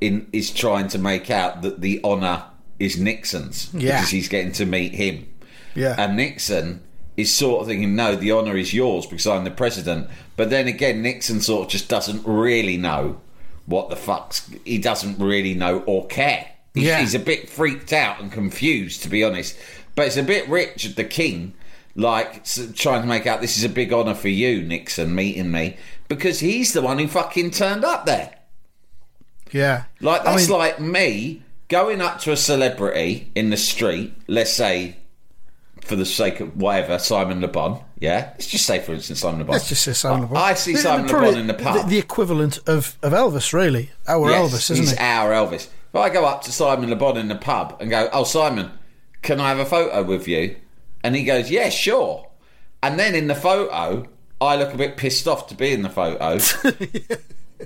in 0.00 0.28
is 0.32 0.50
trying 0.50 0.88
to 0.88 0.98
make 0.98 1.30
out 1.30 1.62
that 1.62 1.80
the 1.80 2.02
honour 2.04 2.44
is 2.78 2.98
Nixon's 2.98 3.70
Yeah. 3.74 3.96
because 3.98 4.10
he's 4.10 4.28
getting 4.28 4.52
to 4.52 4.66
meet 4.66 4.94
him. 4.94 5.28
Yeah. 5.74 5.94
And 5.98 6.16
Nixon 6.16 6.82
is 7.16 7.32
sort 7.34 7.62
of 7.62 7.66
thinking, 7.66 7.96
no, 7.96 8.14
the 8.14 8.30
honour 8.32 8.56
is 8.56 8.72
yours 8.72 9.06
because 9.06 9.26
I'm 9.26 9.42
the 9.44 9.50
president. 9.50 10.08
But 10.36 10.50
then 10.50 10.68
again, 10.68 11.02
Nixon 11.02 11.40
sort 11.40 11.66
of 11.66 11.70
just 11.72 11.88
doesn't 11.88 12.24
really 12.24 12.76
know 12.76 13.20
what 13.68 13.90
the 13.90 13.96
fuck's. 13.96 14.50
He 14.64 14.78
doesn't 14.78 15.18
really 15.18 15.54
know 15.54 15.80
or 15.86 16.06
care. 16.06 16.46
He's, 16.74 16.84
Yeah. 16.84 17.00
he's 17.00 17.14
a 17.14 17.18
bit 17.18 17.48
freaked 17.48 17.92
out 17.92 18.20
and 18.20 18.30
confused, 18.32 19.02
to 19.02 19.08
be 19.08 19.22
honest. 19.22 19.56
But 19.94 20.06
it's 20.06 20.16
a 20.16 20.22
bit 20.22 20.48
Richard 20.48 20.96
the 20.96 21.04
King, 21.04 21.54
like 21.94 22.44
trying 22.74 23.02
to 23.02 23.08
make 23.08 23.26
out 23.26 23.40
this 23.40 23.56
is 23.56 23.64
a 23.64 23.68
big 23.68 23.92
honour 23.92 24.14
for 24.14 24.28
you, 24.28 24.62
Nixon, 24.62 25.14
meeting 25.14 25.50
me, 25.50 25.76
because 26.08 26.40
he's 26.40 26.72
the 26.72 26.82
one 26.82 26.98
who 26.98 27.08
fucking 27.08 27.50
turned 27.50 27.84
up 27.84 28.06
there. 28.06 28.34
Yeah. 29.52 29.84
Like 30.00 30.22
I 30.22 30.32
that's 30.36 30.48
mean- 30.48 30.58
like 30.58 30.80
me 30.80 31.42
going 31.68 32.00
up 32.00 32.20
to 32.20 32.32
a 32.32 32.36
celebrity 32.36 33.30
in 33.34 33.50
the 33.50 33.56
street. 33.56 34.12
Let's 34.26 34.52
say, 34.52 34.96
for 35.88 35.96
the 35.96 36.04
sake 36.06 36.40
of 36.40 36.56
whatever, 36.56 36.98
Simon 36.98 37.40
Le 37.40 37.48
Bon. 37.48 37.82
Yeah, 37.98 38.30
let's 38.34 38.46
just 38.46 38.66
say, 38.66 38.78
for 38.80 38.92
instance, 38.92 39.20
Simon 39.20 39.40
Le 39.40 39.44
Bon. 39.46 39.52
Let's 39.54 39.68
just 39.68 39.82
say 39.82 39.92
Simon 39.92 40.20
Le 40.22 40.26
Bon. 40.28 40.36
I 40.36 40.54
see 40.54 40.72
The- 40.74 40.78
Simon 40.78 41.06
Le 41.06 41.12
Bon 41.12 41.36
in 41.36 41.46
the 41.46 41.54
pub. 41.54 41.82
The, 41.84 41.88
the 41.90 41.98
equivalent 41.98 42.58
of, 42.68 42.96
of 43.02 43.12
Elvis, 43.12 43.52
really. 43.52 43.90
Our 44.06 44.30
Yes, 44.30 44.52
Elvis, 44.52 44.70
isn't 44.70 44.76
he's 44.76 44.90
he? 44.92 44.98
our 44.98 45.30
Elvis. 45.30 45.68
If 45.90 45.94
I 45.96 46.10
go 46.10 46.24
up 46.26 46.42
to 46.42 46.52
Simon 46.52 46.90
Le 46.90 46.96
Bon 46.96 47.16
in 47.16 47.28
the 47.28 47.34
pub 47.36 47.76
and 47.80 47.88
go, 47.90 48.08
"Oh, 48.12 48.24
Simon, 48.24 48.70
can 49.22 49.40
I 49.40 49.48
have 49.48 49.58
a 49.58 49.64
photo 49.64 50.02
with 50.02 50.28
you?" 50.28 50.56
and 51.02 51.16
he 51.16 51.24
goes, 51.24 51.50
"Yeah, 51.50 51.70
sure," 51.70 52.28
and 52.82 52.98
then 52.98 53.14
in 53.14 53.26
the 53.26 53.34
photo, 53.34 54.06
I 54.40 54.56
look 54.56 54.74
a 54.74 54.76
bit 54.76 54.96
pissed 54.98 55.26
off 55.26 55.46
to 55.48 55.54
be 55.54 55.72
in 55.72 55.82
the 55.82 55.90
photo. 55.90 56.38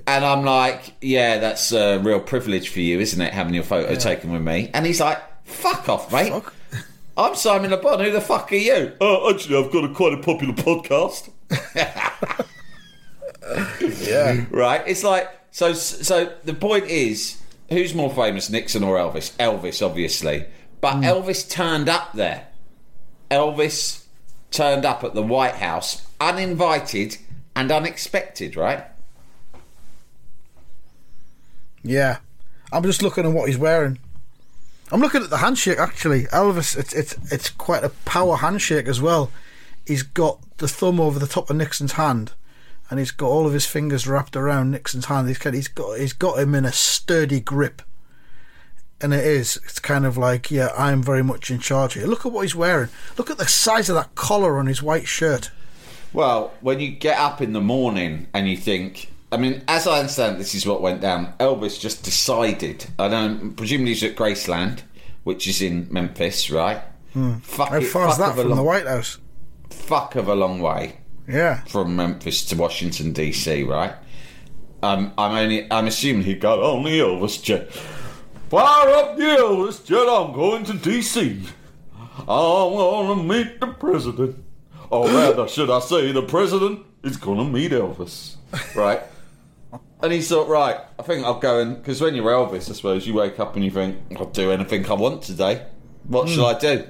And 0.07 0.25
I'm 0.25 0.43
like, 0.43 0.95
yeah, 1.01 1.37
that's 1.37 1.71
a 1.71 1.99
real 1.99 2.19
privilege 2.19 2.69
for 2.69 2.79
you, 2.79 2.99
isn't 2.99 3.21
it, 3.21 3.31
having 3.31 3.53
your 3.53 3.63
photo 3.63 3.93
taken 3.93 4.33
with 4.33 4.41
me? 4.41 4.71
And 4.73 4.87
he's 4.87 4.99
like, 4.99 5.19
fuck 5.45 5.87
off, 5.87 6.11
mate. 6.11 6.31
Fuck. 6.31 6.51
I'm 7.15 7.35
Simon 7.35 7.71
Le 7.71 7.77
Bon. 7.77 7.99
Who 7.99 8.11
the 8.11 8.21
fuck 8.21 8.51
are 8.51 8.55
you? 8.55 8.93
Uh, 8.99 9.29
actually, 9.29 9.63
I've 9.63 9.71
got 9.71 9.83
a 9.83 9.93
quite 9.93 10.13
a 10.13 10.17
popular 10.21 10.53
podcast. 10.53 11.29
Yeah. 14.01 14.45
Right? 14.49 14.81
It's 14.87 15.03
like, 15.03 15.29
so, 15.51 15.73
so 15.73 16.33
the 16.43 16.53
point 16.53 16.85
is, 16.85 17.41
who's 17.69 17.93
more 17.93 18.09
famous, 18.13 18.49
Nixon 18.49 18.83
or 18.83 18.97
Elvis? 18.97 19.35
Elvis, 19.37 19.85
obviously. 19.85 20.45
But 20.81 20.95
Elvis 21.01 21.49
turned 21.49 21.89
up 21.89 22.13
there. 22.13 22.47
Elvis 23.29 24.05
turned 24.51 24.85
up 24.85 25.03
at 25.03 25.13
the 25.13 25.21
White 25.21 25.55
House 25.55 26.05
uninvited 26.19 27.17
and 27.55 27.71
unexpected, 27.71 28.55
right? 28.55 28.85
Yeah. 31.83 32.19
I'm 32.71 32.83
just 32.83 33.01
looking 33.03 33.25
at 33.25 33.33
what 33.33 33.47
he's 33.47 33.57
wearing. 33.57 33.99
I'm 34.93 35.01
looking 35.01 35.23
at 35.23 35.31
the 35.31 35.37
handshake 35.37 35.79
actually. 35.79 36.25
Elvis 36.25 36.77
it's 36.77 36.93
it's 36.93 37.15
it's 37.31 37.49
quite 37.49 37.83
a 37.83 37.89
power 37.89 38.37
handshake 38.37 38.85
as 38.87 39.01
well. 39.01 39.31
He's 39.87 40.03
got 40.03 40.39
the 40.59 40.67
thumb 40.67 40.99
over 40.99 41.17
the 41.17 41.27
top 41.27 41.49
of 41.49 41.55
Nixon's 41.55 41.93
hand 41.93 42.33
and 42.91 42.99
he's 42.99 43.09
got 43.09 43.27
all 43.27 43.47
of 43.47 43.53
his 43.53 43.65
fingers 43.65 44.07
wrapped 44.07 44.35
around 44.35 44.69
Nixon's 44.69 45.05
hand. 45.05 45.27
He's 45.27 45.39
kind 45.39 45.55
he's 45.55 45.67
got 45.67 45.97
he's 45.97 46.13
got 46.13 46.37
him 46.37 46.53
in 46.53 46.63
a 46.63 46.71
sturdy 46.71 47.39
grip. 47.39 47.81
And 49.01 49.15
it 49.15 49.25
is. 49.25 49.57
It's 49.65 49.79
kind 49.79 50.05
of 50.05 50.15
like, 50.15 50.51
yeah, 50.51 50.69
I'm 50.77 51.01
very 51.01 51.23
much 51.23 51.49
in 51.49 51.59
charge 51.59 51.95
here. 51.95 52.05
Look 52.05 52.25
at 52.25 52.31
what 52.31 52.43
he's 52.43 52.55
wearing. 52.55 52.89
Look 53.17 53.31
at 53.31 53.37
the 53.39 53.47
size 53.47 53.89
of 53.89 53.95
that 53.95 54.13
collar 54.15 54.59
on 54.59 54.67
his 54.67 54.81
white 54.81 55.07
shirt. 55.07 55.49
Well, 56.13 56.53
when 56.61 56.79
you 56.79 56.91
get 56.91 57.17
up 57.17 57.41
in 57.41 57.51
the 57.51 57.59
morning 57.59 58.27
and 58.33 58.47
you 58.47 58.55
think, 58.55 59.11
I 59.33 59.37
mean, 59.37 59.63
as 59.67 59.87
I 59.87 59.99
understand, 59.99 60.39
this 60.39 60.53
is 60.53 60.65
what 60.65 60.81
went 60.81 61.01
down. 61.01 61.33
Elvis 61.39 61.79
just 61.79 62.03
decided. 62.03 62.85
I 62.99 63.07
don't. 63.09 63.55
Presumably, 63.55 63.93
he's 63.93 64.03
at 64.03 64.15
Graceland, 64.15 64.81
which 65.23 65.47
is 65.47 65.61
in 65.61 65.87
Memphis, 65.91 66.51
right? 66.51 66.81
Fuck 67.41 67.69
How 67.69 67.77
it, 67.77 67.85
far 67.85 68.09
is 68.09 68.17
that 68.17 68.35
from 68.35 68.49
the 68.49 68.55
long, 68.55 68.65
White 68.65 68.87
House? 68.87 69.17
Fuck 69.69 70.15
of 70.15 70.27
a 70.27 70.35
long 70.35 70.59
way 70.61 70.97
Yeah. 71.27 71.63
from 71.63 71.95
Memphis 71.95 72.45
to 72.45 72.55
Washington 72.55 73.13
DC, 73.13 73.67
right? 73.67 73.93
Um, 74.83 75.13
I'm 75.17 75.31
only. 75.31 75.71
I'm 75.71 75.87
assuming 75.87 76.23
he 76.25 76.35
got 76.35 76.59
on 76.59 76.83
the 76.83 76.99
Elvis 76.99 77.41
jet. 77.41 77.71
Fire 78.51 78.89
up 78.89 79.17
the 79.17 79.23
Elvis 79.23 79.83
jet, 79.83 80.07
I'm 80.07 80.31
going 80.33 80.63
to 80.65 80.73
DC. 80.73 81.47
I 82.19 82.23
want 82.27 83.17
to 83.19 83.23
meet 83.23 83.59
the 83.59 83.67
president. 83.67 84.43
Or 84.91 85.07
rather, 85.19 85.47
should 85.47 85.71
I 85.71 85.79
say, 85.79 86.11
the 86.11 86.21
president 86.21 86.81
is 87.03 87.17
going 87.17 87.39
to 87.39 87.45
meet 87.45 87.71
Elvis. 87.71 88.35
right? 88.75 89.01
And 90.01 90.11
he 90.11 90.21
thought, 90.21 90.47
right, 90.49 90.77
I 90.99 91.03
think 91.03 91.25
I'll 91.25 91.39
go 91.39 91.59
and 91.59 91.77
because 91.77 92.01
when 92.01 92.13
you're 92.13 92.25
Elvis, 92.25 92.69
I 92.69 92.73
suppose 92.73 93.07
you 93.07 93.13
wake 93.13 93.39
up 93.39 93.55
and 93.55 93.63
you 93.63 93.71
think, 93.71 93.97
I'll 94.17 94.25
do 94.25 94.51
anything 94.51 94.85
I 94.89 94.93
want 94.93 95.23
today. 95.23 95.65
What 96.07 96.27
shall 96.27 96.47
I 96.47 96.59
do? 96.59 96.87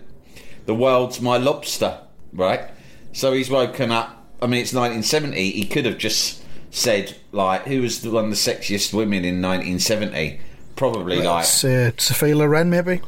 The 0.66 0.74
world's 0.74 1.22
my 1.22 1.38
lobster, 1.38 2.00
right? 2.32 2.72
So 3.12 3.34
he's 3.34 3.50
woken 3.50 3.92
up. 3.92 4.26
I 4.42 4.48
mean, 4.48 4.62
it's 4.62 4.74
1970. 4.74 5.52
He 5.52 5.66
could 5.66 5.86
have 5.86 5.98
just 5.98 6.42
said, 6.72 7.16
like, 7.32 7.64
who 7.64 7.82
was 7.82 8.02
the 8.02 8.10
one 8.10 8.26
of 8.26 8.30
the 8.32 8.36
sexiest 8.36 8.94
women 8.94 9.24
in 9.24 9.42
1970? 9.42 10.40
Probably 10.76 11.22
like 11.22 11.44
It's 11.44 11.64
uh, 11.64 11.92
Sophia 11.98 12.36
Loren, 12.36 12.70
maybe. 12.72 13.02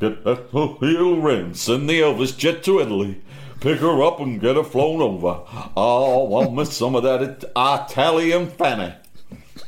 Get 0.00 0.24
that 0.24 0.48
heel 0.50 1.16
ring, 1.20 1.54
send 1.54 1.88
the 1.88 2.00
Elvis 2.00 2.36
jet 2.36 2.62
to 2.64 2.80
Italy. 2.80 3.20
Pick 3.60 3.80
her 3.80 4.02
up 4.02 4.20
and 4.20 4.40
get 4.40 4.56
her 4.56 4.64
flown 4.64 5.00
over. 5.02 5.42
Oh, 5.76 6.24
I 6.24 6.28
want 6.28 6.54
me 6.54 6.64
some 6.64 6.94
of 6.94 7.02
that 7.02 7.22
It- 7.22 7.44
Italian 7.56 8.48
fanny. 8.48 8.94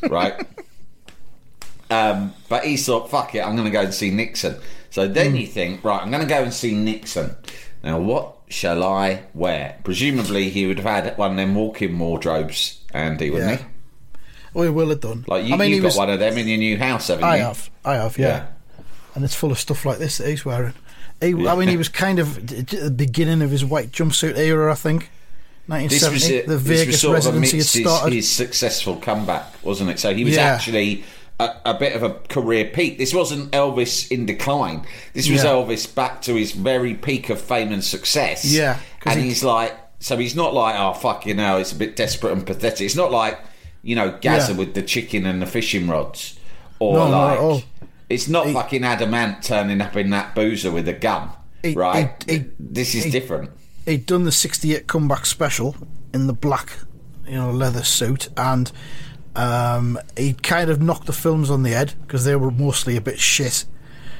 right? 0.08 0.34
um, 1.90 2.32
but 2.48 2.64
he 2.64 2.76
thought, 2.76 3.10
fuck 3.10 3.34
it, 3.34 3.40
I'm 3.44 3.54
going 3.54 3.66
to 3.66 3.70
go 3.72 3.82
and 3.82 3.92
see 3.94 4.10
Nixon. 4.10 4.56
So 4.90 5.06
then 5.08 5.36
you 5.36 5.46
think, 5.46 5.84
right, 5.84 6.00
I'm 6.02 6.10
going 6.10 6.22
to 6.22 6.28
go 6.28 6.42
and 6.42 6.52
see 6.52 6.74
Nixon. 6.74 7.36
Now, 7.84 7.98
what 7.98 8.34
shall 8.48 8.82
I 8.82 9.24
wear? 9.34 9.78
Presumably, 9.84 10.48
he 10.50 10.66
would 10.66 10.78
have 10.78 11.04
had 11.04 11.18
one 11.18 11.32
of 11.32 11.36
them 11.36 11.54
walk-in 11.54 11.98
wardrobes, 11.98 12.80
Andy, 12.94 13.30
wouldn't 13.30 13.50
he? 13.50 13.56
Yeah. 13.56 13.62
he? 13.62 14.58
We 14.58 14.70
will 14.70 14.90
have 14.90 15.00
done. 15.00 15.24
Like 15.26 15.46
you, 15.46 15.54
I 15.54 15.56
mean, 15.56 15.70
you've 15.70 15.82
got 15.82 15.88
was. 15.88 15.96
one 15.96 16.10
of 16.10 16.18
them 16.18 16.36
in 16.36 16.46
your 16.46 16.58
new 16.58 16.76
house, 16.78 17.08
haven't 17.08 17.24
I 17.24 17.36
you? 17.36 17.42
I 17.42 17.46
have. 17.46 17.70
I 17.86 17.94
have. 17.94 18.18
Yeah. 18.18 18.26
Yeah. 18.26 18.46
And 19.14 19.24
it's 19.24 19.34
full 19.34 19.50
of 19.50 19.58
stuff 19.58 19.84
like 19.84 19.98
this 19.98 20.18
that 20.18 20.28
he's 20.28 20.44
wearing. 20.44 20.74
He, 21.22 21.48
I 21.48 21.54
mean, 21.56 21.68
he 21.68 21.76
was 21.76 21.88
kind 21.88 22.18
of 22.18 22.44
d- 22.44 22.62
d- 22.62 22.76
at 22.78 22.82
the 22.84 22.90
beginning 22.90 23.40
of 23.42 23.50
his 23.50 23.64
white 23.64 23.90
jumpsuit 23.92 24.36
era, 24.36 24.70
I 24.70 24.74
think. 24.74 25.10
This 25.68 26.02
1970, 26.02 26.14
was 26.14 26.28
it. 26.30 26.46
the 26.48 26.56
this 26.56 26.80
Vegas 26.80 26.86
was 26.94 27.00
sort 27.00 27.18
of 27.18 27.24
residency 27.24 27.82
had 27.82 27.86
amidst 27.86 28.04
his, 28.06 28.14
his 28.14 28.30
successful 28.30 28.96
comeback, 28.96 29.64
wasn't 29.64 29.90
it? 29.90 29.98
So 30.00 30.12
he 30.12 30.24
was 30.24 30.34
Yeah. 30.34 30.42
actually 30.54 31.04
a, 31.38 31.50
a 31.66 31.74
bit 31.74 31.94
of 31.94 32.02
a 32.02 32.10
career 32.28 32.64
peak. 32.66 32.98
This 32.98 33.14
wasn't 33.14 33.52
Elvis 33.52 34.10
in 34.10 34.26
decline. 34.26 34.84
This 35.14 35.30
was 35.30 35.44
Yeah. 35.44 35.50
Elvis 35.50 35.92
back 35.94 36.20
to 36.22 36.34
his 36.34 36.50
very 36.52 36.94
peak 36.94 37.30
of 37.30 37.40
fame 37.40 37.72
and 37.72 37.82
success. 37.84 38.44
Yeah, 38.44 38.78
and 39.06 39.20
he- 39.20 39.28
he's 39.28 39.44
like, 39.44 39.72
so 40.00 40.16
he's 40.18 40.34
not 40.34 40.52
like, 40.52 40.74
oh 40.76 40.92
fuck, 40.94 41.24
you 41.26 41.34
know, 41.34 41.58
it's 41.58 41.70
a 41.72 41.76
bit 41.76 41.94
desperate 41.94 42.32
and 42.32 42.44
pathetic. 42.44 42.80
It's 42.84 42.96
not 42.96 43.12
like, 43.12 43.38
you 43.82 43.94
know, 43.94 44.18
Gazza 44.20 44.52
Yeah. 44.52 44.58
with 44.58 44.74
the 44.74 44.82
chicken 44.82 45.24
and 45.26 45.40
the 45.40 45.46
fishing 45.46 45.86
rods, 45.86 46.38
or 46.80 46.94
No, 46.94 47.08
like. 47.08 47.64
It's 48.12 48.28
not 48.28 48.46
fucking 48.50 48.84
Adam 48.84 49.14
Ant 49.14 49.42
turning 49.42 49.80
up 49.80 49.96
in 49.96 50.10
that 50.10 50.34
boozer 50.34 50.70
with 50.70 50.86
a 50.88 50.92
gun, 50.92 51.30
He- 51.62 51.72
right? 51.74 52.22
he- 52.28 52.38
he- 52.38 52.44
this 52.60 52.94
is 52.94 53.04
he- 53.04 53.10
different. 53.10 53.50
He'd 53.86 54.06
done 54.06 54.24
the 54.24 54.32
68 54.32 54.86
comeback 54.86 55.24
special 55.26 55.74
in 56.14 56.26
the 56.26 56.32
black, 56.32 56.72
you 57.26 57.34
know, 57.34 57.50
leather 57.50 57.82
suit, 57.82 58.28
and 58.36 58.70
um, 59.34 59.98
he 60.16 60.34
kind 60.34 60.68
of 60.70 60.80
knocked 60.82 61.06
the 61.06 61.12
films 61.12 61.48
on 61.50 61.62
the 61.62 61.70
head 61.70 61.94
because 62.02 62.24
they 62.24 62.36
were 62.36 62.50
mostly 62.50 62.96
a 62.96 63.00
bit 63.00 63.18
shit. 63.18 63.64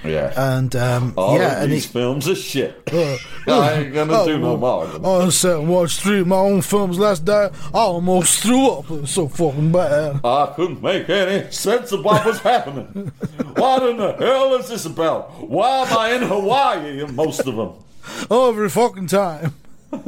Yeah. 0.04 0.32
And 0.56 0.74
um, 0.74 1.14
All 1.16 1.38
yeah, 1.38 1.56
of 1.58 1.62
and 1.64 1.72
these 1.72 1.86
he, 1.86 1.92
films 1.92 2.28
are 2.28 2.34
shit. 2.34 2.82
Uh, 2.92 3.16
I 3.46 3.72
ain't 3.74 3.94
gonna 3.94 4.24
do 4.24 4.38
no 4.38 4.56
more. 4.56 4.86
I 5.04 5.28
sat 5.30 5.58
and 5.60 5.68
watched 5.68 6.00
three 6.00 6.20
of 6.20 6.26
my 6.26 6.36
own 6.36 6.60
films 6.62 6.98
last 6.98 7.24
night. 7.26 7.52
I 7.72 7.78
almost 7.78 8.40
threw 8.42 8.68
up. 8.70 8.90
It 8.90 9.02
was 9.02 9.10
so 9.10 9.28
fucking 9.28 9.70
bad. 9.70 10.20
I 10.24 10.52
couldn't 10.56 10.82
make 10.82 11.08
any 11.08 11.50
sense 11.52 11.92
of 11.92 12.04
what 12.04 12.24
was 12.26 12.40
happening. 12.40 13.12
What 13.56 13.88
in 13.88 13.96
the 13.98 14.12
hell 14.14 14.54
is 14.56 14.68
this 14.68 14.86
about? 14.86 15.48
Why 15.48 15.82
am 15.82 15.96
I 15.98 16.12
in 16.14 16.22
Hawaii 16.22 17.00
in 17.02 17.14
most 17.14 17.40
of 17.46 17.54
them? 17.54 17.72
Every 18.30 18.68
fucking 18.70 19.06
time. 19.06 19.54
Why 19.90 20.00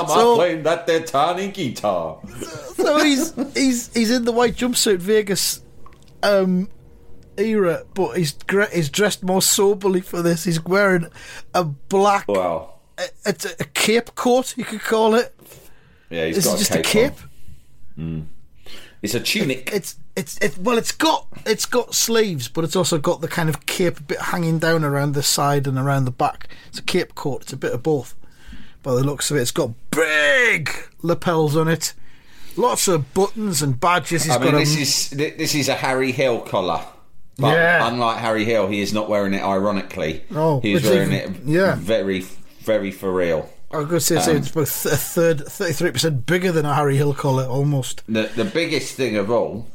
am 0.00 0.08
So- 0.08 0.34
I 0.34 0.36
playing 0.36 0.62
that 0.62 0.86
there 0.86 1.00
tiny 1.02 1.48
guitar? 1.48 2.20
So 2.74 2.98
he's 3.04 3.34
he's 3.54 3.92
he's 3.92 4.10
in 4.10 4.24
the 4.24 4.32
white 4.32 4.54
jumpsuit 4.54 4.98
Vegas 4.98 5.62
um, 6.22 6.68
era, 7.40 7.84
but 7.94 8.16
he's 8.18 8.34
he's 8.72 8.88
dressed 8.90 9.22
more 9.22 9.40
soberly 9.42 10.00
for 10.00 10.22
this. 10.22 10.44
He's 10.44 10.62
wearing 10.64 11.06
a 11.54 11.64
black. 11.64 12.28
Wow. 12.28 12.74
It's 13.24 13.46
a, 13.46 13.50
a 13.60 13.64
cape 13.64 14.14
coat, 14.14 14.56
you 14.56 14.64
could 14.64 14.82
call 14.82 15.14
it. 15.14 15.34
Yeah, 16.10 16.26
he's 16.26 16.38
Is 16.38 16.44
got 16.44 16.54
it 16.56 16.58
just 16.58 16.74
a 16.74 16.80
a 16.80 16.82
cape. 16.82 17.12
cape? 17.14 17.20
on. 17.98 18.04
Hmm. 18.18 18.20
It's 19.02 19.14
a 19.14 19.20
tunic. 19.20 19.70
It's 19.72 19.96
it's 20.14 20.36
it. 20.38 20.58
Well, 20.58 20.76
it's 20.76 20.92
got 20.92 21.26
it's 21.46 21.64
got 21.64 21.94
sleeves, 21.94 22.48
but 22.48 22.64
it's 22.64 22.76
also 22.76 22.98
got 22.98 23.22
the 23.22 23.28
kind 23.28 23.48
of 23.48 23.64
cape 23.64 24.06
bit 24.06 24.20
hanging 24.20 24.58
down 24.58 24.84
around 24.84 25.12
the 25.14 25.22
side 25.22 25.66
and 25.66 25.78
around 25.78 26.04
the 26.04 26.10
back. 26.10 26.48
It's 26.68 26.78
a 26.78 26.82
cape 26.82 27.14
coat. 27.14 27.42
It's 27.42 27.52
a 27.54 27.56
bit 27.56 27.72
of 27.72 27.82
both. 27.82 28.14
by 28.82 28.92
the 28.94 29.02
looks 29.04 29.30
of 29.30 29.38
it. 29.38 29.40
It's 29.40 29.50
got 29.52 29.70
big 29.90 30.70
lapels 31.02 31.56
on 31.56 31.68
it, 31.68 31.94
lots 32.56 32.88
of 32.88 33.14
buttons 33.14 33.62
and 33.62 33.80
badges. 33.80 34.24
He's 34.24 34.36
I 34.36 34.38
mean, 34.38 34.50
got 34.52 34.58
this 34.58 34.76
a 34.76 34.80
is 34.80 35.10
this 35.10 35.54
is 35.54 35.68
a 35.70 35.74
Harry 35.76 36.12
Hill 36.12 36.40
collar. 36.40 36.84
But 37.40 37.54
Yeah. 37.56 37.88
unlike 37.88 38.18
Harry 38.18 38.44
Hill, 38.44 38.68
he 38.68 38.80
is 38.80 38.92
not 38.92 39.08
wearing 39.08 39.34
it 39.34 39.42
ironically. 39.42 40.24
Oh, 40.34 40.60
he's 40.60 40.82
wearing 40.84 41.12
even- 41.12 41.34
it 41.34 41.40
yeah. 41.46 41.74
very, 41.76 42.20
very 42.62 42.90
for 42.90 43.12
real. 43.12 43.48
I 43.72 43.78
was 43.78 43.86
going 43.86 43.98
to 43.98 44.04
say, 44.04 44.20
say 44.20 44.36
it's 44.36 44.48
um, 44.48 44.62
about 44.62 44.68
a 44.92 44.96
third, 44.96 45.46
thirty-three 45.46 45.92
percent 45.92 46.26
bigger 46.26 46.50
than 46.52 46.66
a 46.66 46.74
Harry 46.74 46.96
Hill 46.96 47.14
collar, 47.14 47.44
almost. 47.46 48.02
The 48.08 48.28
the 48.34 48.44
biggest 48.44 48.94
thing 48.94 49.16
of 49.16 49.30
all 49.30 49.68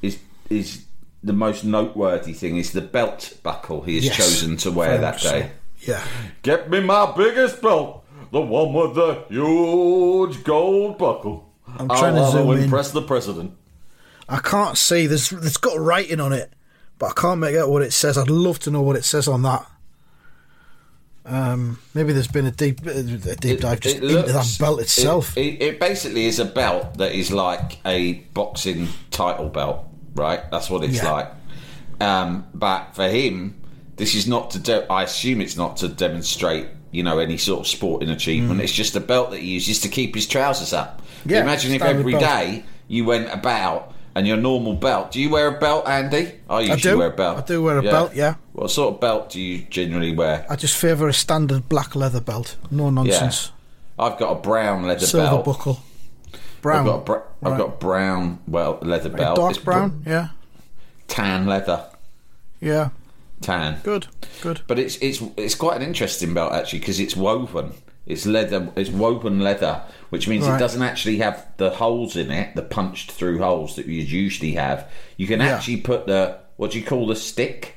is 0.00 0.18
is 0.48 0.84
the 1.24 1.32
most 1.32 1.64
noteworthy 1.64 2.32
thing 2.32 2.56
is 2.56 2.70
the 2.72 2.80
belt 2.80 3.32
buckle 3.42 3.82
he 3.82 3.96
has 3.96 4.04
Yes. 4.04 4.16
chosen 4.16 4.56
to 4.58 4.70
wear 4.70 4.98
that 4.98 5.14
much 5.14 5.22
so. 5.24 5.30
day. 5.32 5.50
Yeah, 5.80 6.02
Get 6.42 6.70
me 6.70 6.80
my 6.80 7.12
biggest 7.16 7.60
belt, 7.60 8.04
the 8.32 8.40
one 8.40 8.72
with 8.72 8.94
the 8.94 9.24
huge 9.28 10.44
gold 10.44 10.96
buckle. 10.98 11.52
I'm 11.78 11.88
trying 11.88 12.16
I 12.16 12.24
to 12.26 12.30
zoom 12.30 12.50
in. 12.52 12.62
impress 12.64 12.92
the 12.92 13.02
president. 13.02 13.52
I 14.28 14.38
can't 14.38 14.78
see. 14.78 15.06
There's 15.08 15.32
it's 15.32 15.56
got 15.56 15.78
writing 15.78 16.20
on 16.20 16.32
it, 16.32 16.52
but 16.98 17.06
I 17.06 17.12
can't 17.20 17.40
make 17.40 17.56
out 17.56 17.68
what 17.70 17.82
it 17.82 17.92
says. 17.92 18.16
I'd 18.18 18.30
love 18.30 18.58
to 18.60 18.70
know 18.70 18.82
what 18.82 18.96
it 18.96 19.04
says 19.04 19.28
on 19.28 19.42
that. 19.42 19.66
Um, 21.24 21.80
maybe 21.92 22.12
there's 22.12 22.28
been 22.28 22.46
a 22.46 22.52
deep, 22.52 22.86
a 22.86 23.02
deep 23.02 23.60
dive 23.60 23.80
just 23.80 23.96
into 23.96 24.22
that 24.22 24.56
belt 24.60 24.80
itself. 24.80 25.36
It, 25.36 25.60
it, 25.60 25.80
basically 25.80 26.26
is 26.26 26.38
a 26.38 26.44
belt 26.44 26.98
that 26.98 27.12
is 27.12 27.32
like 27.32 27.80
a 27.84 28.14
boxing 28.32 28.86
title 29.10 29.48
belt, 29.48 29.84
right? 30.14 30.48
That's 30.52 30.70
what 30.70 30.84
it's 30.84 31.02
Yeah. 31.02 31.10
like. 31.10 31.32
Um, 32.00 32.46
but 32.54 32.94
for 32.94 33.08
him, 33.08 33.60
this 33.96 34.14
is 34.14 34.28
not 34.28 34.52
to. 34.52 34.60
De- 34.60 34.92
I 34.92 35.02
assume 35.02 35.40
it's 35.40 35.56
not 35.56 35.78
to 35.78 35.88
demonstrate, 35.88 36.68
you 36.92 37.02
know, 37.02 37.18
any 37.18 37.38
sort 37.38 37.60
of 37.60 37.66
sporting 37.66 38.10
achievement. 38.10 38.60
It's 38.60 38.72
just 38.72 38.94
a 38.94 39.00
belt 39.00 39.30
that 39.32 39.40
he 39.40 39.48
uses 39.48 39.80
to 39.80 39.88
keep 39.88 40.14
his 40.14 40.28
trousers 40.28 40.72
up. 40.72 41.02
Mm. 41.24 41.30
Yeah, 41.32 41.40
Imagine 41.40 41.72
if 41.72 41.82
every 41.82 42.12
belt. 42.12 42.22
day 42.22 42.64
you 42.86 43.04
went 43.04 43.32
about 43.32 43.92
and 44.16 44.26
your 44.26 44.38
normal 44.38 44.72
belt. 44.72 45.12
Do 45.12 45.20
you 45.20 45.28
wear 45.28 45.48
a 45.48 45.58
belt, 45.60 45.86
Andy? 45.86 46.32
I 46.48 46.60
usually 46.60 46.80
do. 46.94 46.98
wear 46.98 47.08
a 47.12 47.16
belt. 47.16 47.36
I 47.38 47.42
do 47.42 47.62
wear 47.62 47.76
a 47.76 47.82
belt, 47.82 48.14
yeah. 48.14 48.36
What 48.54 48.70
sort 48.70 48.94
of 48.94 49.00
belt 49.00 49.28
do 49.30 49.38
you 49.40 49.58
generally 49.68 50.14
wear? 50.14 50.46
I 50.48 50.56
just 50.56 50.74
favour 50.74 51.06
a 51.06 51.12
standard 51.12 51.68
black 51.68 51.94
leather 51.94 52.20
belt. 52.22 52.56
No 52.70 52.88
nonsense. 52.88 53.52
I've 53.98 54.18
got 54.18 54.32
a 54.32 54.40
brown 54.40 54.84
leather 54.86 55.04
Silver 55.06 55.26
belt. 55.28 55.44
buckle. 55.44 55.80
Brown. 56.62 56.80
I've 56.80 56.86
got 56.86 56.94
a 56.96 57.04
br- 57.04 57.12
I've 57.44 57.52
Right. 57.52 57.58
got 57.58 57.78
brown 57.80 58.38
well 58.48 58.78
leather 58.80 59.10
Like 59.10 59.18
belt. 59.18 59.36
dark 59.36 59.50
It's 59.50 59.58
br- 59.58 59.70
brown. 59.72 60.02
Yeah. 60.06 60.28
tan 61.08 61.46
leather, 61.46 61.84
Yeah. 62.60 62.88
tan. 63.42 63.80
Good. 63.84 64.06
Good. 64.40 64.62
But 64.66 64.78
it's 64.78 64.96
it's 64.96 65.22
it's 65.36 65.54
quite 65.54 65.76
an 65.76 65.82
interesting 65.86 66.32
belt 66.32 66.52
actually 66.54 66.78
because 66.80 66.98
it's 67.00 67.14
woven. 67.14 67.74
It's 68.06 68.24
leather. 68.24 68.72
It's 68.76 68.90
woven 68.90 69.40
leather, 69.40 69.82
which 70.10 70.28
means 70.28 70.46
Right. 70.46 70.56
it 70.56 70.58
doesn't 70.60 70.82
actually 70.82 71.18
have 71.18 71.44
the 71.56 71.70
holes 71.70 72.14
in 72.16 72.30
it, 72.30 72.54
the 72.54 72.62
punched 72.62 73.10
through 73.10 73.38
holes 73.38 73.74
that 73.76 73.86
you 73.86 74.00
usually 74.00 74.52
have. 74.52 74.88
You 75.16 75.26
can 75.26 75.40
Yeah. 75.40 75.56
actually 75.56 75.78
put 75.78 76.06
the 76.06 76.38
what 76.56 76.70
do 76.70 76.78
you 76.78 76.84
call 76.84 77.06
the 77.06 77.16
stick? 77.16 77.74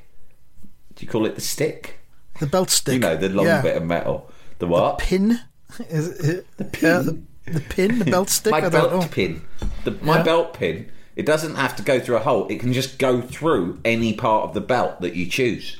Do 0.95 1.05
you 1.05 1.12
call 1.12 1.25
it 1.25 1.36
the 1.36 1.41
stick? 1.41 2.00
The 2.39 2.45
belt 2.48 2.69
stick. 2.69 2.93
You 2.93 3.00
know, 3.00 3.17
the 3.17 3.29
long 3.29 3.45
yeah. 3.48 3.62
bit 3.62 3.75
of 3.75 3.83
metal. 3.83 4.29
The 4.59 4.67
what? 4.67 5.00
pin. 5.00 5.39
Is 5.89 6.07
it, 6.19 6.48
the 6.57 6.65
pin. 6.65 7.25
the, 7.45 7.51
the 7.53 7.59
pin. 7.62 8.00
The 8.00 8.05
belt 8.05 8.29
stick. 8.29 8.51
my 8.51 8.57
I 8.57 8.69
don't 8.69 8.71
belt 8.71 9.12
pin. 9.12 9.41
The, 9.83 9.91
my 10.01 10.17
Yeah. 10.17 10.24
belt 10.24 10.53
pin. 10.53 10.89
It 11.15 11.25
doesn't 11.25 11.55
have 11.55 11.75
to 11.75 11.83
go 11.83 12.00
through 12.00 12.15
a 12.17 12.19
hole. 12.19 12.48
It 12.48 12.59
can 12.59 12.71
just 12.71 12.98
go 12.98 13.19
through 13.21 13.79
any 13.83 14.13
part 14.13 14.45
of 14.48 14.53
the 14.53 14.62
belt 14.62 15.01
that 15.01 15.15
you 15.15 15.25
choose. 15.25 15.77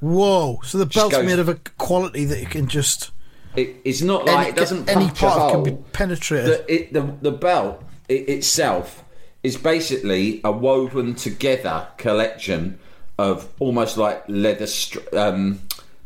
Whoa! 0.00 0.60
So 0.64 0.78
the 0.78 0.86
belt's 0.86 1.16
made 1.18 1.40
of 1.40 1.48
a 1.48 1.56
quality 1.76 2.24
that 2.26 2.38
you 2.40 2.46
can 2.46 2.68
just 2.68 3.10
It, 3.56 3.76
it's 3.84 4.02
not 4.02 4.26
like 4.26 4.38
any, 4.38 4.48
it 4.50 4.56
doesn't 4.56 4.88
any 4.88 5.10
part 5.10 5.22
a 5.22 5.26
it 5.26 5.30
hole. 5.30 5.64
can 5.64 5.74
be 5.74 5.82
penetrated. 5.92 6.46
the, 6.46 6.74
it, 6.74 6.92
the 6.92 7.14
the 7.22 7.32
belt 7.32 7.82
it, 8.08 8.28
itself 8.28 9.04
is 9.42 9.56
basically 9.56 10.40
a 10.44 10.52
woven 10.52 11.14
together 11.14 11.88
collection 11.96 12.78
of 13.18 13.48
almost 13.58 13.96
like 13.96 14.22
leather 14.28 14.66
str- 14.66 15.00
um, 15.16 15.60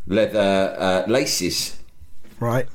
leather 0.07 0.77
uh, 0.79 1.11
laces, 1.11 1.79
right. 2.41 2.67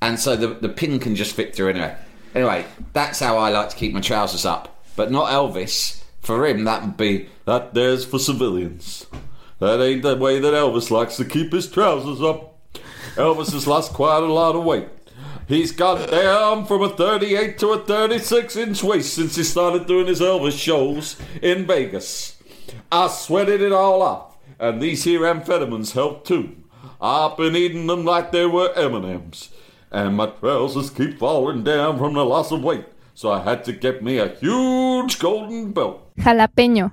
and 0.00 0.18
so 0.20 0.36
the 0.36 0.48
the 0.48 0.68
pin 0.68 0.98
can 0.98 1.16
just 1.16 1.34
fit 1.34 1.54
through 1.54 1.70
anyway. 1.70 1.96
Anyway, 2.34 2.64
that's 2.92 3.18
how 3.18 3.38
I 3.38 3.50
like 3.50 3.70
to 3.70 3.76
keep 3.76 3.92
my 3.92 4.00
trousers 4.00 4.44
up, 4.44 4.84
but 4.96 5.10
not 5.10 5.30
Elvis. 5.30 6.02
For 6.20 6.46
him, 6.46 6.64
that 6.64 6.82
would 6.82 6.96
be 6.98 7.28
That 7.46 7.72
there's 7.72 8.04
for 8.04 8.18
civilians. 8.18 9.06
That 9.58 9.80
ain't 9.80 10.02
the 10.02 10.16
way 10.16 10.38
that 10.38 10.54
Elvis 10.54 10.90
likes 10.90 11.16
to 11.16 11.24
keep 11.24 11.52
his 11.52 11.66
trousers 11.68 12.22
up. 12.22 12.49
Elvis 13.16 13.52
has 13.52 13.66
lost 13.66 13.92
quite 13.92 14.22
a 14.22 14.32
lot 14.32 14.56
of 14.56 14.64
weight. 14.64 14.88
He's 15.48 15.72
gone 15.72 16.08
down 16.08 16.66
from 16.66 16.82
a 16.82 16.88
38 16.88 17.58
to 17.58 17.70
a 17.70 17.84
36 17.84 18.56
inch 18.56 18.84
waist 18.84 19.14
since 19.14 19.34
he 19.34 19.42
started 19.42 19.86
doing 19.86 20.06
his 20.06 20.20
Elvis 20.20 20.58
shows 20.58 21.16
in 21.42 21.66
Vegas. 21.66 22.36
I 22.92 23.08
sweated 23.08 23.60
it 23.60 23.72
all 23.72 24.00
off, 24.00 24.36
and 24.60 24.80
these 24.80 25.04
here 25.04 25.22
amphetamines 25.22 25.92
help 25.92 26.24
too. 26.24 26.56
I've 27.00 27.36
been 27.36 27.56
eating 27.56 27.86
them 27.88 28.04
like 28.04 28.30
they 28.30 28.46
were 28.46 28.72
M&Ms, 28.74 29.48
and 29.90 30.16
my 30.16 30.26
trousers 30.26 30.90
keep 30.90 31.18
falling 31.18 31.64
down 31.64 31.98
from 31.98 32.14
the 32.14 32.24
loss 32.24 32.52
of 32.52 32.62
weight. 32.62 32.86
So 33.14 33.30
I 33.30 33.42
had 33.42 33.64
to 33.64 33.72
get 33.72 34.02
me 34.04 34.18
a 34.18 34.28
huge 34.28 35.18
golden 35.18 35.72
belt. 35.72 36.14
Jalapeño. 36.16 36.92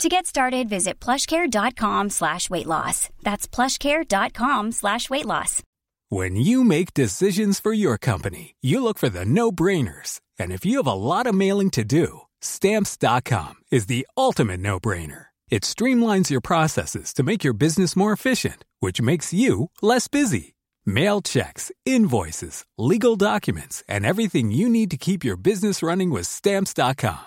To 0.00 0.08
get 0.08 0.24
started, 0.24 0.70
visit 0.70 0.98
plushcare.com 0.98 2.08
slash 2.08 2.48
weight 2.48 2.66
loss. 2.66 3.10
That's 3.22 3.46
plushcare.com 3.46 4.72
slash 4.72 5.10
weight 5.10 5.26
loss. 5.26 5.62
When 6.08 6.36
you 6.36 6.64
make 6.64 6.94
decisions 6.94 7.60
for 7.60 7.74
your 7.74 7.98
company, 7.98 8.54
you 8.62 8.82
look 8.82 8.96
for 8.96 9.10
the 9.10 9.26
no 9.26 9.52
brainers. 9.52 10.22
And 10.38 10.52
if 10.52 10.64
you 10.64 10.78
have 10.78 10.86
a 10.86 10.94
lot 10.94 11.26
of 11.26 11.34
mailing 11.34 11.68
to 11.72 11.84
do, 11.84 12.22
stamps.com 12.40 13.56
is 13.70 13.86
the 13.86 14.06
ultimate 14.16 14.60
no 14.60 14.80
brainer. 14.80 15.26
It 15.50 15.64
streamlines 15.64 16.30
your 16.30 16.40
processes 16.40 17.12
to 17.14 17.22
make 17.22 17.44
your 17.44 17.52
business 17.52 17.94
more 17.94 18.14
efficient, 18.14 18.64
which 18.78 19.02
makes 19.02 19.34
you 19.34 19.68
less 19.82 20.08
busy. 20.08 20.54
Mail 20.86 21.20
checks, 21.20 21.70
invoices, 21.84 22.64
legal 22.78 23.16
documents, 23.16 23.84
and 23.86 24.06
everything 24.06 24.50
you 24.50 24.70
need 24.70 24.90
to 24.92 24.96
keep 24.96 25.26
your 25.26 25.36
business 25.36 25.82
running 25.82 26.08
with 26.08 26.26
stamps.com. 26.26 27.26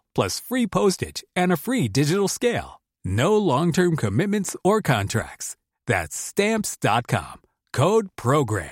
plus 0.13 0.39
free 0.39 0.67
postage 0.67 1.23
and 1.35 1.51
a 1.51 1.57
free 1.57 1.87
digital 1.87 2.27
scale. 2.27 2.81
No 3.03 3.37
long 3.37 3.71
term 3.71 3.95
commitments 3.95 4.55
or 4.63 4.81
contracts. 4.81 5.55
That's 5.87 6.15
Stamps.com. 6.15 7.41
Code 7.73 8.09
PROGRAM. 8.15 8.71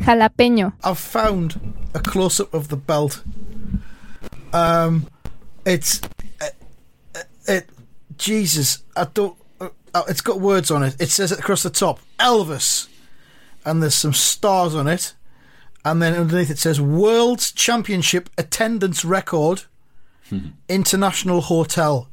Jalapeño. 0.00 0.72
I've 0.82 0.98
found 0.98 1.74
a 1.94 2.00
close 2.00 2.40
up 2.40 2.54
of 2.54 2.68
the 2.68 2.76
belt. 2.76 3.22
Um, 4.52 5.06
it's 5.64 6.00
it, 6.40 6.54
it 7.46 7.68
Jesus. 8.16 8.82
I 8.96 9.04
don't. 9.04 9.36
Uh, 9.60 10.02
it's 10.08 10.20
got 10.20 10.40
words 10.40 10.70
on 10.70 10.82
it. 10.82 10.96
It 11.00 11.10
says 11.10 11.32
it 11.32 11.38
across 11.38 11.62
the 11.62 11.70
top, 11.70 12.00
Elvis, 12.18 12.88
and 13.64 13.82
there's 13.82 13.94
some 13.94 14.12
stars 14.12 14.74
on 14.74 14.88
it, 14.88 15.14
and 15.84 16.02
then 16.02 16.14
underneath 16.14 16.50
it 16.50 16.58
says 16.58 16.80
World 16.80 17.40
Championship 17.54 18.30
attendance 18.36 19.04
record, 19.04 19.64
International 20.68 21.40
Hotel, 21.40 22.08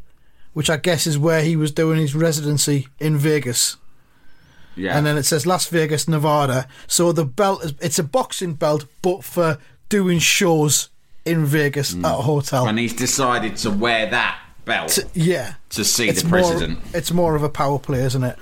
which 0.54 0.70
I 0.70 0.78
guess 0.78 1.06
is 1.08 1.18
where 1.18 1.42
he 1.42 1.56
was 1.56 1.72
doing 1.72 2.00
his 2.00 2.16
residency 2.16 2.88
in 3.00 3.18
Vegas 3.18 3.78
yeah. 4.78 4.98
and 4.98 5.06
then 5.06 5.18
it 5.18 5.24
says 5.24 5.46
Las 5.46 5.68
Vegas, 5.68 6.08
Nevada. 6.08 6.68
So 6.88 7.12
the 7.12 7.26
belt 7.26 7.66
is 7.66 7.74
it's 7.82 8.00
a 8.00 8.04
boxing 8.04 8.54
belt, 8.54 8.86
but 9.02 9.24
for 9.24 9.58
doing 9.90 10.20
shows 10.20 10.90
in 11.26 11.46
Vegas 11.46 11.96
at 11.96 12.06
a 12.06 12.10
hotel. 12.10 12.66
Mm. 12.66 12.70
And 12.70 12.80
he's 12.80 12.94
decided 12.94 13.58
to 13.58 13.72
wear 13.72 14.10
that 14.10 14.40
belt 14.66 14.90
to, 14.90 15.08
yeah, 15.14 15.56
To 15.72 15.84
see 15.84 16.08
it's 16.08 16.22
the 16.22 16.30
president. 16.30 16.80
More, 16.80 16.98
it's 16.98 17.12
more 17.12 17.36
of 17.36 17.44
a 17.44 17.50
power 17.50 17.80
play, 17.80 18.00
isn't 18.00 18.24
it? 18.24 18.38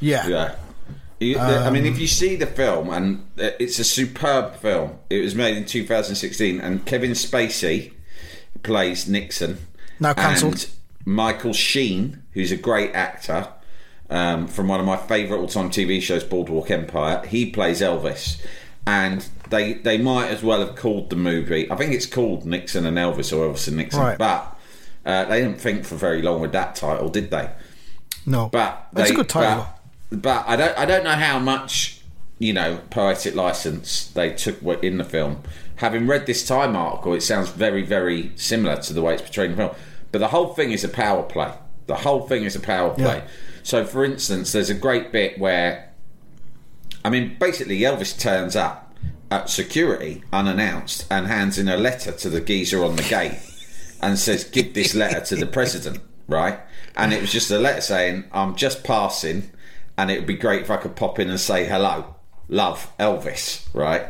Yeah. 0.00 0.26
Yeah. 0.28 0.56
You- 1.20 1.34
the- 1.34 1.40
I 1.40 1.70
mean, 1.70 1.82
Um, 1.86 1.92
if 1.92 1.98
you 1.98 2.06
see 2.06 2.34
the 2.36 2.46
film, 2.46 2.88
and 2.90 3.24
uh, 3.38 3.50
it's 3.58 3.78
a 3.78 3.84
superb 3.84 4.56
film. 4.56 4.92
It 5.10 5.20
was 5.22 5.34
made 5.34 5.56
in 5.56 5.64
2016, 5.66 6.60
and 6.60 6.84
Kevin 6.86 7.10
Spacey 7.12 7.92
plays 8.62 9.06
Nixon. 9.08 9.58
Now 9.98 10.14
cancelled. 10.14 10.66
Michael 11.04 11.52
Sheen, 11.52 12.22
who's 12.32 12.50
a 12.52 12.56
great 12.56 12.92
actor 12.94 13.48
um, 14.08 14.46
from 14.48 14.68
one 14.68 14.80
of 14.80 14.86
my 14.86 14.96
favourite 14.96 15.40
all-time 15.40 15.70
TV 15.70 16.00
shows, 16.00 16.24
Boardwalk 16.24 16.70
Empire, 16.70 17.24
he 17.26 17.50
plays 17.50 17.80
Elvis. 17.80 18.40
And 18.86 19.28
they 19.50 19.74
they 19.74 19.98
might 19.98 20.28
as 20.28 20.42
well 20.42 20.60
have 20.66 20.74
called 20.74 21.10
the 21.10 21.16
movie. 21.16 21.70
I 21.70 21.76
think 21.76 21.92
it's 21.92 22.06
called 22.06 22.44
Nixon 22.46 22.86
and 22.86 22.96
Elvis 22.96 23.30
or 23.36 23.46
Elvis 23.52 23.68
and 23.68 23.76
Nixon, 23.76 24.00
Right. 24.00 24.18
but 24.18 24.56
uh, 25.06 25.26
they 25.26 25.42
didn't 25.42 25.60
think 25.60 25.84
for 25.84 25.96
very 25.96 26.22
long 26.22 26.40
with 26.40 26.52
that 26.52 26.74
title, 26.76 27.08
did 27.10 27.30
they? 27.30 27.50
No, 28.26 28.48
But 28.50 28.88
it's 28.96 29.10
a 29.10 29.14
good 29.14 29.28
title. 29.28 29.64
But, 29.64 29.79
but 30.10 30.44
I 30.48 30.56
don't 30.56 30.76
I 30.76 30.84
don't 30.84 31.04
know 31.04 31.12
how 31.12 31.38
much 31.38 32.00
you 32.38 32.52
know 32.52 32.80
poetic 32.90 33.34
license 33.34 34.08
they 34.08 34.32
took 34.32 34.62
in 34.82 34.98
the 34.98 35.04
film. 35.04 35.42
Having 35.76 36.06
read 36.06 36.26
this 36.26 36.46
Time 36.46 36.76
article, 36.76 37.14
it 37.14 37.22
sounds 37.22 37.50
very 37.50 37.82
very 37.82 38.32
similar 38.36 38.76
to 38.82 38.92
the 38.92 39.02
way 39.02 39.14
it's 39.14 39.22
portrayed 39.22 39.50
in 39.50 39.56
the 39.56 39.68
film. 39.68 39.76
But 40.12 40.18
the 40.18 40.28
whole 40.28 40.54
thing 40.54 40.72
is 40.72 40.84
a 40.84 40.88
power 40.88 41.22
play. 41.22 41.52
The 41.86 41.96
whole 41.96 42.26
thing 42.26 42.44
is 42.44 42.56
a 42.56 42.60
power 42.60 42.94
play. 42.94 43.18
Yeah. 43.18 43.28
So, 43.62 43.84
for 43.84 44.04
instance, 44.04 44.52
there's 44.52 44.70
a 44.70 44.74
great 44.74 45.12
bit 45.12 45.38
where, 45.38 45.92
I 47.04 47.10
mean, 47.10 47.36
basically 47.38 47.80
Elvis 47.80 48.18
turns 48.18 48.56
up 48.56 48.94
at 49.30 49.48
security 49.48 50.24
unannounced 50.32 51.06
and 51.10 51.26
hands 51.26 51.58
in 51.58 51.68
a 51.68 51.76
letter 51.76 52.12
to 52.12 52.30
the 52.30 52.40
geezer 52.40 52.84
on 52.84 52.96
the 52.96 53.02
gate 53.02 53.38
and 54.00 54.18
says, 54.18 54.44
"Give 54.44 54.72
this 54.74 54.94
letter 54.94 55.20
to 55.20 55.36
the 55.36 55.46
president." 55.46 56.00
Right? 56.26 56.58
And 56.96 57.12
it 57.12 57.20
was 57.20 57.32
just 57.32 57.50
a 57.50 57.58
letter 57.58 57.80
saying, 57.80 58.24
"I'm 58.32 58.56
just 58.56 58.84
passing, 58.84 59.50
and 60.00 60.10
it 60.10 60.18
would 60.18 60.26
be 60.26 60.34
great 60.34 60.62
if 60.62 60.70
I 60.70 60.78
could 60.78 60.96
pop 60.96 61.18
in 61.18 61.28
and 61.28 61.38
say 61.38 61.66
hello, 61.66 62.14
love, 62.48 62.90
Elvis." 62.98 63.66
Right? 63.74 64.06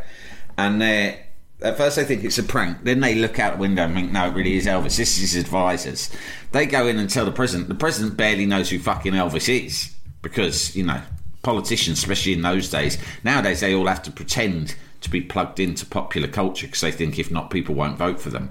And 0.57 0.81
they 0.81 1.27
at 1.63 1.77
first 1.77 1.97
they 1.97 2.05
think 2.05 2.25
it's 2.25 2.39
a 2.39 2.43
prank. 2.43 2.85
Then 2.85 3.01
they 3.01 3.15
look 3.15 3.39
out 3.39 3.55
the 3.55 3.61
window 3.61 3.85
and 3.85 3.95
think, 3.95 4.13
"No, 4.13 4.29
it 4.29 4.35
really 4.35 4.57
is 4.57 4.67
Elvis. 4.67 4.97
This 4.97 5.19
is 5.19 5.33
his 5.33 5.37
advisors." 5.37 6.11
They 6.53 6.67
go 6.67 6.87
in 6.87 6.99
and 6.99 7.11
tell 7.11 7.25
the 7.25 7.33
president. 7.33 7.69
The 7.69 7.75
president 7.75 8.17
barely 8.17 8.47
knows 8.47 8.71
who 8.71 8.79
fucking 8.79 9.15
Elvis 9.15 9.49
is 9.49 9.91
because 10.23 10.77
you 10.77 10.85
know 10.85 11.03
politicians, 11.43 11.99
especially 11.99 12.35
in 12.35 12.43
those 12.43 12.71
days. 12.71 12.99
Nowadays, 13.25 13.61
they 13.61 13.75
all 13.75 13.87
have 13.87 14.03
to 14.05 14.13
pretend 14.13 14.77
to 15.01 15.11
be 15.11 15.21
plugged 15.21 15.59
into 15.59 15.87
popular 15.87 16.29
culture 16.29 16.67
because 16.67 16.83
they 16.83 16.93
think 16.93 17.19
if 17.19 17.31
not, 17.31 17.51
people 17.51 17.75
won't 17.75 17.99
vote 17.99 18.21
for 18.21 18.31
them. 18.31 18.51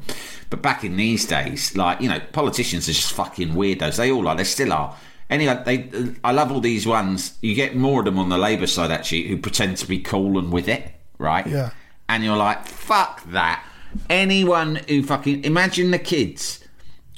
But 0.50 0.64
back 0.64 0.84
in 0.84 0.98
these 0.98 1.26
days, 1.26 1.76
like 1.78 2.02
you 2.02 2.10
know, 2.10 2.20
politicians 2.34 2.90
are 2.90 2.94
just 2.94 3.14
fucking 3.14 3.50
weirdos. 3.50 3.96
They 3.98 4.12
all 4.12 4.28
are. 4.28 4.36
They 4.36 4.44
still 4.44 4.74
are. 4.74 4.96
Anyway, 5.30 5.62
they. 5.66 6.16
I 6.24 6.32
love 6.32 6.52
all 6.52 6.60
these 6.60 6.88
ones. 6.88 7.38
You 7.42 7.54
get 7.54 7.76
more 7.76 8.00
of 8.00 8.06
them 8.06 8.18
on 8.18 8.30
the 8.30 8.38
Labour 8.38 8.68
side 8.68 8.92
actually, 8.92 9.28
who 9.28 9.38
pretend 9.38 9.78
to 9.78 9.88
be 9.88 10.00
cool 10.00 10.40
and 10.40 10.52
with 10.52 10.68
it, 10.68 10.92
right? 11.18 11.46
Yeah. 11.46 11.72
And 12.08 12.24
you're 12.24 12.38
like, 12.38 12.66
fuck 12.66 13.24
that. 13.32 13.64
Anyone 14.10 14.78
who 14.88 15.04
fucking 15.04 15.44
imagine 15.44 15.92
the 15.92 16.00
kids 16.00 16.64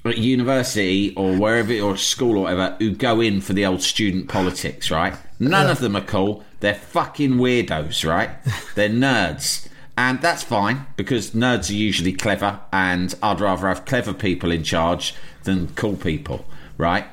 at 0.03 0.17
university 0.17 1.13
or 1.15 1.35
wherever 1.35 1.79
or 1.79 1.95
school 1.95 2.37
or 2.37 2.43
whatever 2.43 2.75
who 2.79 2.91
go 2.91 3.21
in 3.21 3.39
for 3.39 3.53
the 3.53 3.65
old 3.65 3.81
student 3.81 4.27
politics, 4.27 4.89
right? 4.91 5.13
None 5.39 5.69
of 5.69 5.79
them 5.79 5.95
are 5.95 6.01
cool. 6.01 6.43
They're 6.59 6.75
fucking 6.75 7.33
weirdos, 7.33 8.07
right? 8.07 8.31
They're 8.75 8.89
nerds. 8.89 9.67
And 9.97 10.21
that's 10.21 10.43
fine 10.43 10.87
because 10.95 11.31
nerds 11.31 11.69
are 11.69 11.73
usually 11.73 12.13
clever 12.13 12.59
and 12.71 13.13
I'd 13.21 13.41
rather 13.41 13.67
have 13.67 13.85
clever 13.85 14.13
people 14.13 14.51
in 14.51 14.63
charge 14.63 15.13
than 15.43 15.67
cool 15.75 15.95
people, 15.95 16.45
right? 16.77 17.05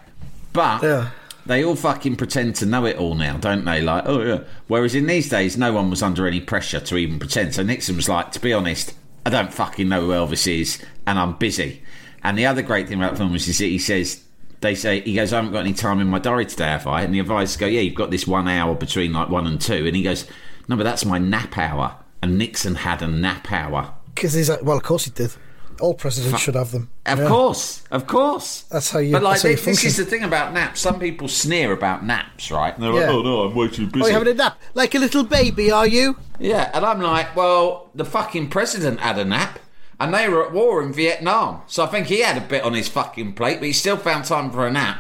But 0.53 0.83
Yeah. 0.83 1.11
they 1.47 1.65
all 1.65 1.77
fucking 1.77 2.17
pretend 2.17 2.57
to 2.57 2.67
know 2.67 2.85
it 2.87 2.97
all 2.97 3.15
now, 3.15 3.37
don't 3.37 3.65
they? 3.65 3.81
Like, 3.81 4.05
oh 4.07 4.23
yeah. 4.23 4.41
Whereas 4.67 4.95
in 4.95 5.07
these 5.07 5.29
days, 5.29 5.57
no 5.57 5.73
one 5.73 5.91
was 5.91 6.03
under 6.03 6.27
any 6.27 6.41
pressure 6.41 6.81
to 6.81 6.97
even 6.97 7.19
pretend. 7.19 7.55
So 7.55 7.63
Nixon 7.63 7.97
was 7.97 8.09
like, 8.09 8.33
to 8.33 8.41
be 8.41 8.53
honest, 8.53 8.95
I 9.27 9.31
don't 9.31 9.53
fucking 9.53 9.89
know 9.89 10.03
who 10.03 10.13
Elvis 10.13 10.47
is, 10.61 10.83
and 11.07 11.19
I'm 11.19 11.35
busy. 11.37 11.83
And 12.23 12.37
the 12.39 12.47
other 12.47 12.63
great 12.63 12.89
thing 12.89 12.99
about 12.99 13.13
the 13.13 13.19
film 13.19 13.35
is, 13.35 13.47
that 13.47 13.65
he 13.65 13.79
says, 13.79 14.23
they 14.61 14.75
say, 14.75 15.01
he 15.01 15.15
goes, 15.15 15.33
I 15.33 15.37
haven't 15.37 15.53
got 15.53 15.61
any 15.61 15.73
time 15.73 16.01
in 16.01 16.09
my 16.09 16.19
diary 16.19 16.47
today, 16.47 16.67
have 16.67 16.87
I? 16.87 17.03
And 17.03 17.15
the 17.15 17.21
advisors 17.21 17.57
go, 17.57 17.67
yeah, 17.67 17.81
you've 17.81 17.95
got 17.95 18.11
this 18.11 18.27
one 18.27 18.49
hour 18.49 18.75
between 18.75 19.13
like 19.13 19.29
one 19.29 19.47
and 19.47 19.61
two. 19.61 19.87
And 19.87 19.95
he 19.95 20.03
goes, 20.03 20.27
no, 20.67 20.77
but 20.77 20.83
that's 20.83 21.05
my 21.05 21.19
nap 21.19 21.57
hour. 21.57 21.97
And 22.23 22.37
Nixon 22.39 22.75
had 22.75 23.01
a 23.03 23.07
nap 23.07 23.53
hour. 23.53 23.95
Because 24.15 24.33
he's 24.33 24.51
like, 24.51 24.63
well, 24.65 24.77
of 24.77 24.83
course 24.83 25.05
he 25.05 25.13
did. 25.13 25.33
All 25.81 25.95
presidents 25.95 26.41
should 26.41 26.55
have 26.55 26.73
them. 26.73 26.91
Of 27.07 27.19
Yeah. 27.21 27.29
course, 27.29 27.83
of 27.91 28.07
course. 28.07 28.65
That's 28.71 28.91
how 28.91 28.99
you- 28.99 29.13
But 29.13 29.23
like, 29.23 29.35
that's 29.43 29.45
you 29.45 29.57
this, 29.57 29.65
this 29.65 29.85
is 29.85 29.97
the 29.97 30.05
thing 30.05 30.25
about 30.25 30.53
naps. 30.53 30.81
Some 30.81 30.99
people 30.99 31.29
sneer 31.29 31.73
about 31.73 32.05
naps, 32.05 32.51
right? 32.51 32.75
And 32.75 32.83
They're 32.83 32.93
like, 32.93 33.09
oh 33.09 33.23
no, 33.23 33.43
I'm 33.43 33.55
way 33.55 33.69
too 33.69 33.87
busy. 33.87 34.05
Oh, 34.05 34.07
you 34.09 34.13
having 34.15 34.29
a 34.29 34.35
nap? 34.35 34.59
Like 34.75 34.95
a 34.95 34.99
little 34.99 35.25
baby, 35.25 35.71
are 35.71 35.87
you? 35.87 36.17
Yeah, 36.39 36.71
and 36.75 36.85
I'm 36.85 37.01
like, 37.01 37.35
well, 37.37 37.91
the 37.95 38.05
fucking 38.05 38.49
president 38.51 39.01
had 39.01 39.19
a 39.19 39.25
nap, 39.25 39.59
and 40.01 40.13
they 40.15 40.29
were 40.29 40.45
at 40.47 40.53
war 40.53 40.83
in 40.83 40.93
Vietnam. 40.93 41.63
So 41.67 41.85
I 41.85 41.87
think 41.87 42.07
he 42.07 42.21
had 42.21 42.37
a 42.37 42.41
bit 42.47 42.63
on 42.65 42.75
his 42.75 42.89
fucking 42.89 43.33
plate, 43.35 43.59
but 43.59 43.67
he 43.67 43.73
still 43.73 43.97
found 43.97 44.25
time 44.25 44.51
for 44.51 44.67
a 44.67 44.71
nap 44.71 44.99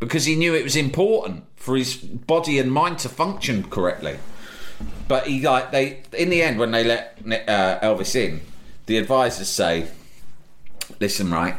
because 0.00 0.24
he 0.26 0.36
knew 0.36 0.54
it 0.54 0.62
was 0.64 0.76
important 0.76 1.44
for 1.56 1.76
his 1.76 1.94
body 1.96 2.58
and 2.58 2.70
mind 2.72 2.98
to 3.00 3.08
function 3.08 3.64
correctly. 3.64 4.18
But 5.08 5.26
he 5.26 5.40
like 5.40 5.72
they 5.72 6.02
in 6.16 6.30
the 6.30 6.42
end 6.42 6.58
when 6.58 6.70
they 6.70 6.84
let 6.84 7.18
uh, 7.26 7.80
Elvis 7.82 8.14
in, 8.14 8.40
the 8.86 8.96
advisors 8.96 9.48
say, 9.48 9.88
"Listen, 11.00 11.30
right." 11.30 11.56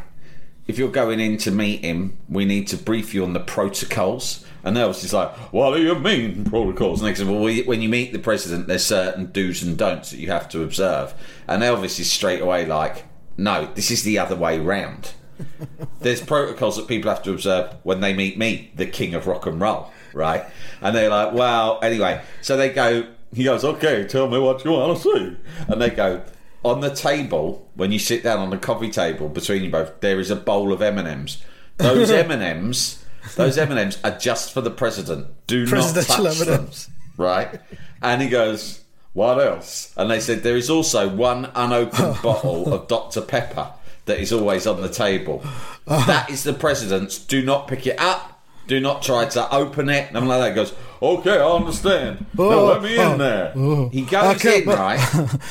If 0.70 0.78
you're 0.78 0.92
going 0.92 1.20
in 1.20 1.38
to 1.38 1.50
meet 1.50 1.84
him, 1.84 2.20
we 2.30 2.46
need 2.46 2.68
to 2.68 2.78
brief 2.78 3.16
you 3.16 3.24
on 3.24 3.34
the 3.34 3.40
protocols. 3.40 4.46
And 4.64 4.78
Elvis 4.78 5.04
is 5.04 5.14
like, 5.14 5.32
"What 5.52 5.76
do 5.76 5.82
you 5.82 5.96
mean 5.96 6.44
protocols?" 6.46 7.02
And 7.02 7.10
they 7.10 7.16
say, 7.16 7.24
"Well, 7.24 7.42
we, 7.42 7.64
when 7.64 7.82
you 7.82 7.90
meet 7.90 8.14
the 8.14 8.20
president, 8.20 8.68
there's 8.68 8.86
certain 8.86 9.32
do's 9.32 9.64
and 9.64 9.76
don'ts 9.76 10.12
that 10.12 10.20
you 10.20 10.30
have 10.30 10.48
to 10.50 10.62
observe." 10.62 11.16
And 11.48 11.64
Elvis 11.64 12.00
is 12.00 12.12
straight 12.12 12.42
away 12.42 12.68
like, 12.68 13.06
"No, 13.36 13.68
this 13.74 13.90
is 13.90 14.04
the 14.04 14.20
other 14.20 14.36
way 14.36 14.60
round. 14.60 15.14
There's 16.02 16.22
protocols 16.22 16.76
that 16.76 16.88
people 16.88 17.10
have 17.10 17.24
to 17.24 17.32
observe 17.32 17.74
when 17.84 18.02
they 18.02 18.14
meet 18.14 18.38
me, 18.38 18.72
the 18.76 18.86
king 18.86 19.16
of 19.16 19.26
rock 19.26 19.48
and 19.48 19.60
roll, 19.60 19.92
right?" 20.14 20.46
And 20.82 20.96
they're 20.96 21.10
like, 21.10 21.34
"Well, 21.34 21.80
anyway." 21.82 22.22
So 22.42 22.58
they 22.58 22.70
go. 22.70 23.08
He 23.34 23.46
goes, 23.46 23.64
"Okay, 23.64 24.06
tell 24.06 24.28
me 24.28 24.38
what 24.38 24.64
you 24.64 24.72
want 24.72 25.02
to 25.02 25.04
see." 25.04 25.38
And 25.68 25.82
they 25.82 25.90
go, 25.90 26.22
on 26.64 26.82
the 26.82 26.94
table 26.94 27.70
when 27.76 27.92
you 27.92 28.00
sit 28.00 28.24
down 28.24 28.40
on 28.40 28.50
the 28.50 28.58
coffee 28.58 28.90
table 28.90 29.30
between 29.30 29.64
you 29.64 29.70
both 29.70 30.00
there 30.02 30.20
is 30.20 30.30
a 30.30 30.36
bowl 30.36 30.74
of 30.74 30.82
m&ms. 30.82 31.44
Those 31.78 32.12
m&ms 32.12 33.04
those 33.36 33.58
m&ms 33.58 34.00
are 34.04 34.18
just 34.18 34.54
for 34.54 34.62
the 34.62 34.72
president. 34.72 35.28
Do 35.48 35.66
not 35.66 35.94
touch 35.94 36.38
them 36.38 36.48
M&Ms. 36.50 36.90
right? 37.18 37.60
And 38.02 38.22
he 38.22 38.30
goes 38.30 38.84
what 39.14 39.40
else? 39.40 39.94
And 39.98 40.10
they 40.10 40.20
said 40.20 40.44
there 40.44 40.56
is 40.56 40.70
also 40.70 41.10
one 41.10 41.52
unopened 41.56 42.18
bottle 42.24 42.74
of 42.74 42.88
dr 42.88 43.22
pepper 43.22 43.74
that 44.06 44.20
is 44.20 44.32
always 44.32 44.68
on 44.68 44.82
the 44.82 44.90
table. 44.90 45.44
That 45.86 46.30
is 46.30 46.44
the 46.44 46.54
president's 46.54 47.18
do 47.18 47.44
not 47.44 47.68
pick 47.68 47.88
it 47.88 48.00
up 48.00 48.39
do 48.70 48.80
not 48.80 49.02
try 49.02 49.26
to 49.26 49.54
open 49.54 49.90
it. 49.90 50.08
And 50.08 50.18
I'm 50.18 50.28
like 50.28 50.40
that. 50.40 50.50
He 50.50 50.56
goes, 50.56 50.74
okay, 51.02 51.40
I 51.40 51.50
understand. 51.50 52.26
Now 52.38 52.44
Oh, 52.44 52.66
let 52.68 52.84
me 52.84 52.94
in 52.94 53.00
oh, 53.02 53.18
there. 53.18 53.54
Oh. 53.56 53.90
He 53.90 54.04
goes 54.04 54.46
in, 54.46 54.66
right? 54.66 55.00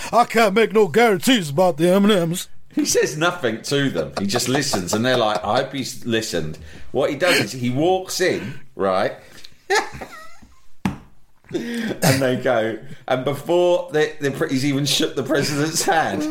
I 0.13 0.25
can't 0.25 0.55
make 0.55 0.73
no 0.73 0.89
guarantees 0.89 1.51
about 1.51 1.77
the 1.77 1.91
M&Ms. 1.91 2.49
He 2.75 2.85
says 2.85 3.19
nothing 3.19 3.63
to 3.63 3.91
them. 3.91 4.13
He 4.21 4.27
just 4.27 4.49
listens, 4.49 4.93
and 4.95 5.05
they're 5.05 5.17
like, 5.17 5.43
"I 5.43 5.63
hope 5.63 5.73
he's 5.73 6.07
listened." 6.07 6.59
What 6.93 7.11
he 7.11 7.17
does 7.17 7.41
is 7.41 7.53
he 7.53 7.71
walks 7.71 8.21
in, 8.21 8.61
right, 8.77 9.17
and 11.53 12.23
they 12.23 12.37
go, 12.37 12.79
and 13.07 13.25
before 13.25 13.91
the, 13.93 14.13
the, 14.21 14.49
he's 14.49 14.65
even 14.67 14.85
shook 14.85 15.17
the 15.17 15.23
president's 15.23 15.83
hand, 15.83 16.23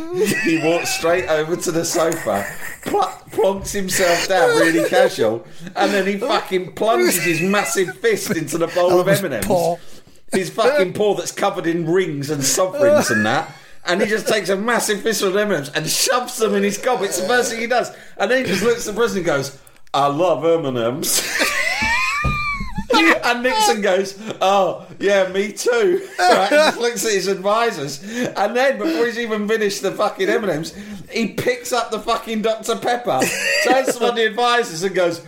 he 0.43 0.59
walks 0.63 0.89
straight 0.95 1.27
over 1.27 1.55
to 1.55 1.71
the 1.71 1.83
sofa, 1.83 2.45
pl- 2.83 3.01
plonks 3.31 3.71
himself 3.71 4.27
down, 4.27 4.49
really 4.59 4.87
casual, 4.87 5.45
and 5.75 5.91
then 5.91 6.05
he 6.05 6.17
fucking 6.17 6.73
plunges 6.73 7.23
his 7.23 7.41
massive 7.41 7.97
fist 7.97 8.29
into 8.35 8.57
the 8.57 8.67
bowl 8.67 8.99
of 8.99 9.07
M&Ms. 9.07 9.45
paw. 9.45 9.77
His 10.31 10.49
fucking 10.49 10.93
paw 10.93 11.15
that's 11.15 11.31
covered 11.31 11.65
in 11.65 11.89
rings 11.89 12.29
and 12.29 12.43
sovereigns 12.43 13.09
and 13.09 13.25
that. 13.25 13.51
And 13.85 14.01
he 14.01 14.07
just 14.07 14.27
takes 14.27 14.49
a 14.49 14.57
massive 14.57 15.01
fistful 15.01 15.29
of 15.29 15.35
M&Ms 15.37 15.69
and 15.73 15.87
shoves 15.87 16.37
them 16.37 16.53
in 16.55 16.63
his 16.63 16.77
gob. 16.77 17.01
It's 17.01 17.19
the 17.19 17.27
first 17.27 17.49
thing 17.51 17.61
he 17.61 17.67
does. 17.67 17.89
And 18.17 18.29
then 18.29 18.43
he 18.43 18.51
just 18.51 18.61
looks 18.61 18.85
at 18.87 18.93
the 18.93 18.99
president 18.99 19.27
and 19.27 19.37
goes, 19.37 19.57
I 19.93 20.07
love 20.07 20.43
M&Ms. 20.65 21.23
and 22.93 23.43
Nixon 23.43 23.81
goes, 23.81 24.17
"Oh 24.41 24.85
yeah, 24.99 25.27
me 25.29 25.51
too." 25.51 26.07
Right, 26.19 26.49
he 26.49 26.55
just 26.55 26.79
looks 26.79 27.05
at 27.05 27.13
his 27.13 27.27
advisors, 27.27 28.01
and 28.03 28.55
then 28.55 28.77
before 28.77 29.05
he's 29.05 29.19
even 29.19 29.47
finished 29.47 29.81
the 29.81 29.91
fucking 29.91 30.29
M 30.29 30.43
and 30.43 30.51
M's, 30.51 30.75
he 31.09 31.29
picks 31.29 31.71
up 31.73 31.91
the 31.91 31.99
fucking 31.99 32.41
Dr 32.41 32.75
Pepper, 32.77 33.21
turns 33.63 33.95
to 33.95 33.99
one 34.01 34.09
of 34.11 34.15
the 34.15 34.25
advisors, 34.25 34.83
and 34.83 34.95
goes, 34.95 35.25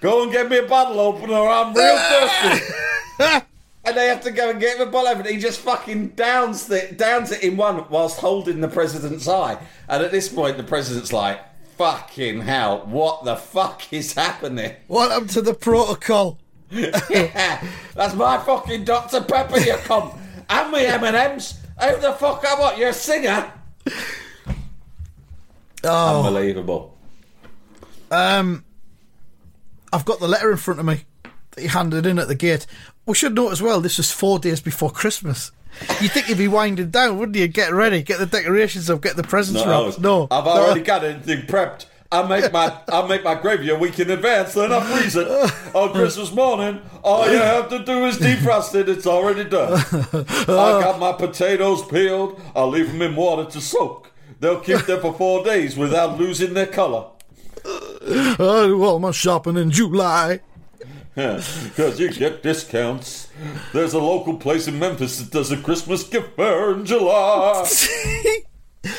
"Go 0.00 0.22
and 0.22 0.32
get 0.32 0.50
me 0.50 0.58
a 0.58 0.62
bottle 0.62 1.00
opener. 1.00 1.34
I'm 1.34 1.74
real 1.74 1.98
thirsty." 1.98 2.74
and 3.84 3.96
they 3.96 4.08
have 4.08 4.22
to 4.22 4.30
go 4.30 4.50
and 4.50 4.60
get 4.60 4.76
him 4.76 4.88
a 4.88 4.90
bottle 4.90 5.08
opener. 5.08 5.30
He 5.30 5.38
just 5.38 5.60
fucking 5.60 6.08
downs 6.10 6.70
it, 6.70 6.98
downs 6.98 7.32
it 7.32 7.42
in 7.42 7.56
one 7.56 7.84
whilst 7.88 8.20
holding 8.20 8.60
the 8.60 8.68
president's 8.68 9.28
eye. 9.28 9.58
And 9.88 10.02
at 10.02 10.10
this 10.10 10.28
point, 10.28 10.56
the 10.56 10.62
president's 10.62 11.12
like, 11.12 11.40
"Fucking 11.76 12.42
hell! 12.42 12.84
What 12.86 13.24
the 13.24 13.36
fuck 13.36 13.92
is 13.92 14.12
happening?" 14.14 14.76
What 14.88 15.10
happened 15.10 15.30
to 15.30 15.42
the 15.42 15.54
protocol? 15.54 16.38
Yeah, 16.70 17.64
that's 17.94 18.14
my 18.14 18.38
fucking 18.38 18.84
Dr 18.84 19.22
Pepper, 19.22 19.58
you 19.58 19.72
cunt, 19.74 20.16
and 20.48 20.72
me 20.72 20.86
M 20.86 21.04
and 21.04 21.16
M's. 21.16 21.58
Who 21.80 22.00
the 22.00 22.12
fuck 22.12 22.44
I 22.46 22.58
want? 22.58 22.78
You're 22.78 22.88
a 22.90 22.92
singer. 22.92 23.52
Oh, 25.84 26.24
Unbelievable. 26.26 26.96
um, 28.10 28.64
I've 29.92 30.04
got 30.04 30.18
the 30.20 30.28
letter 30.28 30.50
in 30.50 30.56
front 30.56 30.80
of 30.80 30.86
me 30.86 31.04
that 31.52 31.60
he 31.62 31.68
handed 31.68 32.04
in 32.04 32.18
at 32.18 32.28
the 32.28 32.34
gate. 32.34 32.66
We 33.06 33.14
should 33.14 33.34
note 33.34 33.52
as 33.52 33.62
well, 33.62 33.80
this 33.80 33.96
was 33.96 34.10
four 34.10 34.38
days 34.38 34.60
before 34.60 34.90
Christmas. 34.90 35.52
You'd 36.00 36.10
think 36.10 36.28
you'd 36.28 36.38
be 36.38 36.48
winding 36.48 36.90
down, 36.90 37.18
wouldn't 37.18 37.36
you? 37.36 37.46
Get 37.46 37.72
ready, 37.72 38.02
get 38.02 38.18
the 38.18 38.26
decorations 38.26 38.90
up, 38.90 39.00
get 39.00 39.16
the 39.16 39.22
presents 39.22 39.64
wrapped. 39.64 40.00
No, 40.00 40.26
I've 40.30 40.44
no. 40.44 40.50
already 40.50 40.80
got 40.80 41.04
anything 41.04 41.42
prepped. 41.42 41.86
I 42.10 42.26
make 42.26 42.52
my 42.52 42.74
I 42.88 43.06
make 43.06 43.22
my 43.22 43.34
gravy 43.34 43.68
a 43.68 43.78
week 43.78 43.98
in 43.98 44.10
advance, 44.10 44.54
then 44.54 44.72
I 44.72 44.80
freeze 44.80 45.14
it 45.14 45.28
on 45.74 45.92
Christmas 45.92 46.32
morning. 46.32 46.80
All 47.04 47.30
you 47.30 47.36
have 47.36 47.68
to 47.68 47.80
do 47.84 48.06
is 48.06 48.16
defrost 48.16 48.74
it; 48.74 48.88
it's 48.88 49.06
already 49.06 49.44
done. 49.44 49.74
I 50.14 50.80
got 50.82 50.98
my 50.98 51.12
potatoes 51.12 51.84
peeled. 51.84 52.40
I'll 52.56 52.68
leave 52.70 52.90
them 52.92 53.02
in 53.02 53.14
water 53.14 53.50
to 53.50 53.60
soak. 53.60 54.10
They'll 54.40 54.60
keep 54.60 54.86
there 54.86 55.00
for 55.00 55.12
four 55.12 55.44
days 55.44 55.76
without 55.76 56.18
losing 56.18 56.54
their 56.54 56.66
color. 56.66 57.08
I 57.66 58.36
do 58.38 58.82
all 58.84 58.98
my 59.00 59.10
shopping 59.10 59.56
in 59.56 59.70
July. 59.70 60.40
Because 61.18 61.98
you 61.98 62.12
get 62.12 62.44
discounts. 62.44 63.26
There's 63.72 63.92
a 63.92 63.98
local 63.98 64.36
place 64.36 64.68
in 64.68 64.78
Memphis 64.78 65.18
that 65.18 65.32
does 65.32 65.50
a 65.50 65.56
Christmas 65.56 66.04
gift 66.04 66.36
fair 66.36 66.72
in 66.72 66.86
July. 66.86 67.68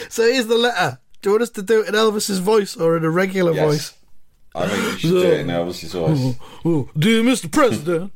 So 0.10 0.24
here's 0.30 0.48
the 0.48 0.58
letter. 0.58 1.00
Do 1.22 1.30
you 1.30 1.34
want 1.34 1.44
us 1.44 1.50
to 1.52 1.62
do 1.62 1.82
it 1.82 1.88
in 1.90 1.96
Elvis's 1.96 2.40
voice 2.40 2.76
or 2.78 2.96
in 2.98 3.04
a 3.04 3.10
regular 3.10 3.54
Yes. 3.54 3.66
voice? 3.66 3.94
I 4.56 4.68
think 4.68 4.84
you 4.94 4.98
should 5.00 5.10
do 5.10 5.22
it 5.24 5.40
in 5.42 5.48
Elvis's 5.48 5.94
voice. 5.94 6.36
Oh, 6.66 6.90
dear 6.98 7.24
Mr. 7.24 7.52
President, 7.52 8.12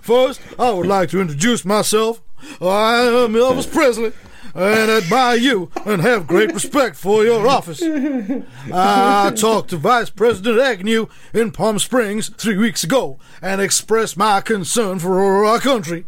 first 0.00 0.40
I 0.58 0.70
would 0.70 0.86
like 0.86 1.10
to 1.10 1.20
introduce 1.20 1.64
myself. 1.64 2.20
I 2.60 3.00
am 3.02 3.34
Elvis 3.34 3.70
Presley 3.70 4.12
and 4.54 4.90
admire 4.90 5.36
you 5.36 5.70
and 5.84 6.00
have 6.00 6.26
great 6.26 6.52
respect 6.54 6.96
for 6.96 7.22
your 7.24 7.46
office. 7.46 7.82
I 7.82 9.32
talked 9.36 9.70
to 9.70 9.76
Vice 9.76 10.10
President 10.10 10.58
Agnew 10.58 11.06
in 11.34 11.50
Palm 11.52 11.78
Springs 11.78 12.28
three 12.30 12.56
weeks 12.56 12.82
ago 12.82 13.18
and 13.42 13.60
expressed 13.60 14.16
my 14.16 14.40
concern 14.40 14.98
for 14.98 15.44
our 15.44 15.58
country. 15.60 16.06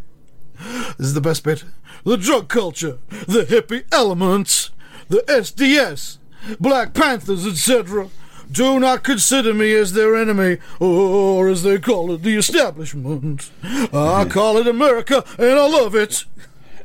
This 0.99 1.09
is 1.09 1.15
the 1.15 1.21
best 1.21 1.45
bit. 1.45 1.65
The 2.05 2.17
drug 2.17 2.49
culture, 2.49 2.99
the 3.11 3.45
hippie 3.45 3.85
elements, 3.93 4.71
the 5.09 5.23
SDS, 5.29 6.19
Black 6.59 6.95
Panthers, 6.95 7.47
etc. 7.47 8.09
Do 8.51 8.81
not 8.81 9.05
consider 9.05 9.55
me 9.55 9.73
as 9.75 9.93
their 9.93 10.17
enemy, 10.17 10.59
or 10.81 11.49
as 11.49 11.63
they 11.63 11.79
call 11.79 12.13
it, 12.13 12.23
the 12.23 12.37
establishment. 12.37 13.51
I 13.63 14.25
call 14.31 14.57
it 14.57 14.67
America, 14.67 15.25
and 15.39 15.59
I 15.59 15.69
love 15.69 15.95
it. 15.95 16.25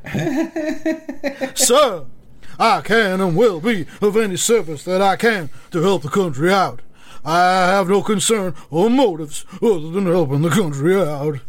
Sir, 1.58 2.06
I 2.60 2.82
can 2.82 3.20
and 3.20 3.36
will 3.36 3.60
be 3.60 3.88
of 4.02 4.15
any 4.15 4.38
service 4.38 4.84
that 4.84 5.02
I 5.02 5.15
can 5.15 5.50
to 5.72 5.82
help 5.82 6.04
the 6.04 6.10
country 6.10 6.52
out. 6.54 6.82
I 7.26 7.68
have 7.68 7.89
no 7.89 8.04
concern 8.04 8.54
or 8.70 8.89
motives 8.89 9.46
other 9.62 9.89
than 9.89 10.06
helping 10.06 10.44
the 10.44 10.50
country 10.50 10.96
out. 10.96 11.39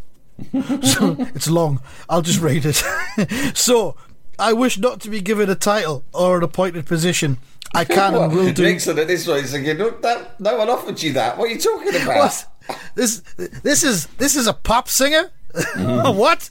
so, 0.82 1.16
it's 1.34 1.48
long. 1.48 1.80
I'll 2.08 2.22
just 2.22 2.40
read 2.40 2.64
it. 2.64 3.56
so, 3.56 3.96
I 4.38 4.52
wish 4.52 4.78
not 4.78 5.00
to 5.02 5.10
be 5.10 5.20
given 5.20 5.48
a 5.48 5.54
title 5.54 6.04
or 6.12 6.38
an 6.38 6.42
appointed 6.42 6.86
position. 6.86 7.38
I 7.74 7.84
can 7.96 8.14
and 8.14 8.32
will 8.32 8.52
do. 8.52 8.62
Nixon 8.62 8.98
at 8.98 9.08
this 9.08 9.26
point 9.26 9.44
is 9.44 9.52
thinking, 9.52 9.76
"Look, 9.76 10.02
that, 10.02 10.40
no 10.40 10.56
one 10.56 10.68
offered 10.68 11.02
you 11.02 11.12
that. 11.14 11.36
What 11.36 11.50
are 11.50 11.52
you 11.52 11.60
talking 11.60 11.88
about? 12.02 12.16
What? 12.16 12.46
This 12.94 13.20
this 13.62 13.84
is 13.84 14.06
this 14.18 14.36
is 14.36 14.46
a 14.46 14.52
pop 14.52 14.88
singer. 14.88 15.30
what? 15.76 16.50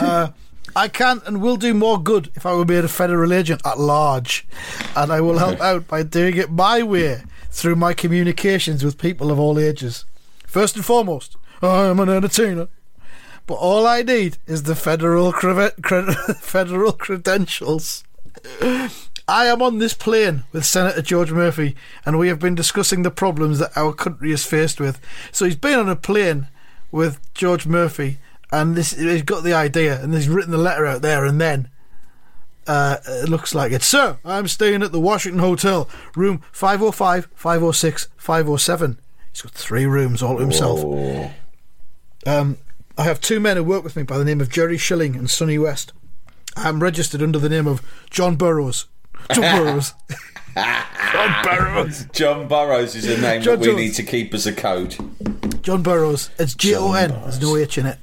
Uh, 0.00 0.28
I 0.74 0.88
can 0.88 1.20
and 1.26 1.42
will 1.42 1.56
do 1.56 1.74
more 1.74 2.02
good 2.02 2.30
if 2.34 2.46
I 2.46 2.54
were 2.54 2.64
made 2.64 2.84
a 2.84 2.88
federal 2.88 3.32
agent 3.32 3.60
at 3.64 3.78
large, 3.78 4.46
and 4.96 5.12
I 5.12 5.20
will 5.20 5.38
help 5.38 5.60
out 5.60 5.86
by 5.86 6.02
doing 6.02 6.36
it 6.36 6.50
my 6.50 6.82
way 6.82 7.22
through 7.50 7.76
my 7.76 7.92
communications 7.92 8.82
with 8.84 8.98
people 8.98 9.30
of 9.30 9.38
all 9.38 9.58
ages. 9.58 10.04
First 10.46 10.76
and 10.76 10.84
foremost, 10.84 11.36
I 11.60 11.86
am 11.86 12.00
an 12.00 12.08
entertainer, 12.08 12.68
but 13.46 13.54
all 13.54 13.86
I 13.86 14.02
need 14.02 14.38
is 14.46 14.64
the 14.64 14.74
federal 14.74 15.32
cre- 15.32 15.68
cre- 15.82 16.10
federal 16.40 16.92
credentials. 16.92 18.04
I 19.28 19.46
am 19.46 19.62
on 19.62 19.78
this 19.78 19.94
plane 19.94 20.44
with 20.52 20.64
Senator 20.64 21.02
George 21.02 21.32
Murphy, 21.32 21.76
and 22.04 22.18
we 22.18 22.28
have 22.28 22.38
been 22.38 22.54
discussing 22.54 23.02
the 23.02 23.10
problems 23.10 23.58
that 23.58 23.76
our 23.76 23.92
country 23.92 24.32
is 24.32 24.44
faced 24.44 24.80
with. 24.80 25.00
So 25.30 25.44
he's 25.44 25.56
been 25.56 25.78
on 25.78 25.88
a 25.88 25.96
plane 25.96 26.48
with 26.90 27.20
George 27.34 27.66
Murphy, 27.66 28.18
and 28.50 28.74
this 28.74 28.92
he's 28.92 29.22
got 29.22 29.44
the 29.44 29.54
idea, 29.54 30.02
and 30.02 30.12
he's 30.12 30.28
written 30.28 30.50
the 30.50 30.58
letter 30.58 30.86
out 30.86 31.02
there, 31.02 31.24
and 31.24 31.40
then 31.40 31.68
uh, 32.66 32.98
it 33.06 33.28
looks 33.28 33.54
like 33.54 33.72
it. 33.72 33.82
Sir, 33.82 34.18
I'm 34.24 34.48
staying 34.48 34.82
at 34.82 34.92
the 34.92 35.00
Washington 35.00 35.40
Hotel, 35.40 35.88
room 36.14 36.42
505, 36.52 37.28
506, 37.34 38.08
507. 38.16 38.98
He's 39.32 39.42
got 39.42 39.52
three 39.52 39.86
rooms 39.86 40.22
all 40.22 40.36
to 40.36 40.42
himself. 40.42 40.80
Um, 42.26 42.58
I 42.98 43.04
have 43.04 43.20
two 43.20 43.40
men 43.40 43.56
who 43.56 43.64
work 43.64 43.84
with 43.84 43.96
me 43.96 44.02
by 44.02 44.18
the 44.18 44.24
name 44.24 44.40
of 44.40 44.50
Jerry 44.50 44.76
Schilling 44.76 45.16
and 45.16 45.28
Sonny 45.30 45.58
West. 45.58 45.92
I 46.56 46.68
am 46.68 46.82
registered 46.82 47.22
under 47.22 47.38
the 47.38 47.48
name 47.48 47.66
of 47.66 47.80
Jon 48.10 48.36
Burrows. 48.36 48.86
Jon 49.32 49.40
Burrows. 49.64 49.94
Jon 50.54 51.44
Burrows. 51.44 52.06
Jon 52.12 52.48
Burrows 52.48 52.94
is 52.94 53.08
a 53.08 53.18
name 53.20 53.40
John 53.42 53.54
that 53.54 53.60
we 53.60 53.66
Jones. 53.66 53.78
need 53.78 53.94
to 53.94 54.02
keep 54.02 54.34
as 54.34 54.46
a 54.46 54.52
code. 54.52 54.96
Jon 55.62 55.82
Burrows. 55.82 56.30
It's 56.38 56.54
J 56.54 56.74
O 56.74 56.92
N. 56.92 57.10
There's 57.22 57.40
no 57.40 57.56
H 57.56 57.78
in 57.78 57.86
it. 57.86 57.98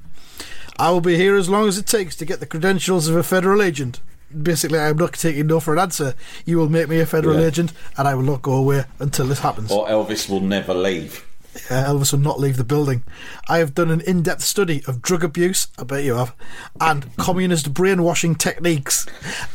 I 0.78 0.89
will 0.91 1.02
be 1.02 1.15
here 1.17 1.36
as 1.36 1.49
long 1.49 1.67
as 1.67 1.78
it 1.78 1.86
takes 1.86 2.15
to 2.15 2.25
get 2.25 2.39
the 2.39 2.45
credentials 2.45 3.08
of 3.08 3.15
a 3.15 3.23
federal 3.23 3.62
agent. 3.62 3.99
Basically, 4.41 4.80
I'm 4.80 4.97
not 4.97 5.13
taking 5.13 5.47
no 5.47 5.60
for 5.60 5.73
an 5.73 5.80
answer. 5.80 6.15
You 6.45 6.58
will 6.58 6.69
make 6.69 6.88
me 6.88 6.99
a 6.99 7.06
federal 7.06 7.39
Yeah. 7.39 7.47
agent, 7.47 7.73
and 7.97 8.08
I 8.08 8.15
will 8.15 8.23
not 8.23 8.41
go 8.41 8.54
away 8.54 8.86
until 8.99 9.28
this 9.28 9.39
happens. 9.39 9.71
Or 9.71 9.88
Elvis 9.88 10.30
will 10.30 10.39
never 10.41 10.73
leave. 10.73 11.25
Uh, 11.69 11.84
Elvis 11.86 12.12
will 12.12 12.19
not 12.19 12.39
leave 12.39 12.58
the 12.58 12.63
building. 12.63 13.04
I 13.48 13.58
have 13.60 13.74
done 13.74 13.91
an 13.91 14.02
in 14.02 14.24
depth 14.24 14.43
study 14.43 14.84
of 14.88 15.02
drug 15.02 15.24
abuse, 15.24 15.67
I 15.78 15.84
bet 15.84 16.04
you 16.04 16.15
have, 16.15 16.36
and 16.80 17.15
communist 17.17 17.74
brainwashing 17.74 18.36
techniques, 18.36 19.06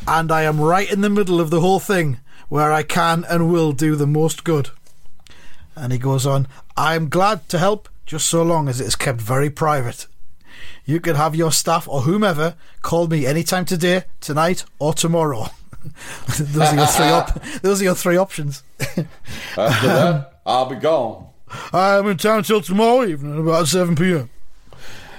and 0.07 0.31
I 0.31 0.43
am 0.43 0.61
right 0.61 0.91
in 0.91 1.01
the 1.01 1.11
middle 1.11 1.41
of 1.41 1.51
the 1.51 1.61
whole 1.61 1.81
thing 1.81 2.19
where 2.49 2.73
I 2.73 2.83
can 2.83 3.25
and 3.29 3.51
will 3.51 3.73
do 3.73 3.97
the 3.97 4.07
most 4.07 4.45
good. 4.45 4.71
And 5.77 5.93
he 5.93 5.99
goes 5.99 6.27
on, 6.27 6.47
I 6.77 6.95
am 6.95 7.09
glad 7.09 7.49
to 7.49 7.59
help 7.59 7.89
just 8.07 8.27
so 8.29 8.43
long 8.43 8.69
as 8.69 8.81
it 8.81 8.87
is 8.87 8.97
kept 8.97 9.21
very 9.21 9.51
private. 9.51 10.07
You 10.85 11.01
can 11.01 11.17
have 11.17 11.35
your 11.35 11.51
staff 11.51 11.89
or 11.89 12.03
whomever 12.03 12.55
call 12.83 13.07
me 13.07 13.27
any 13.27 13.43
time 13.43 13.65
today, 13.65 14.05
tonight, 14.21 14.65
or 14.79 14.93
tomorrow. 14.93 15.49
those, 16.39 16.73
are 16.73 16.77
your 16.77 16.87
three 16.87 17.07
op- 17.07 17.43
those 17.63 17.81
are 17.81 17.85
your 17.85 17.95
three 17.95 18.17
options. 18.17 18.63
After 19.57 19.87
that, 19.87 20.41
I'll 20.47 20.67
be 20.67 20.77
gone. 20.77 21.29
I 21.73 21.97
am 21.99 22.07
in 22.07 22.17
town 22.17 22.43
till 22.45 22.61
tomorrow 22.61 23.05
evening, 23.05 23.39
about 23.39 23.69
7 23.69 23.97
p.m. 23.97 24.31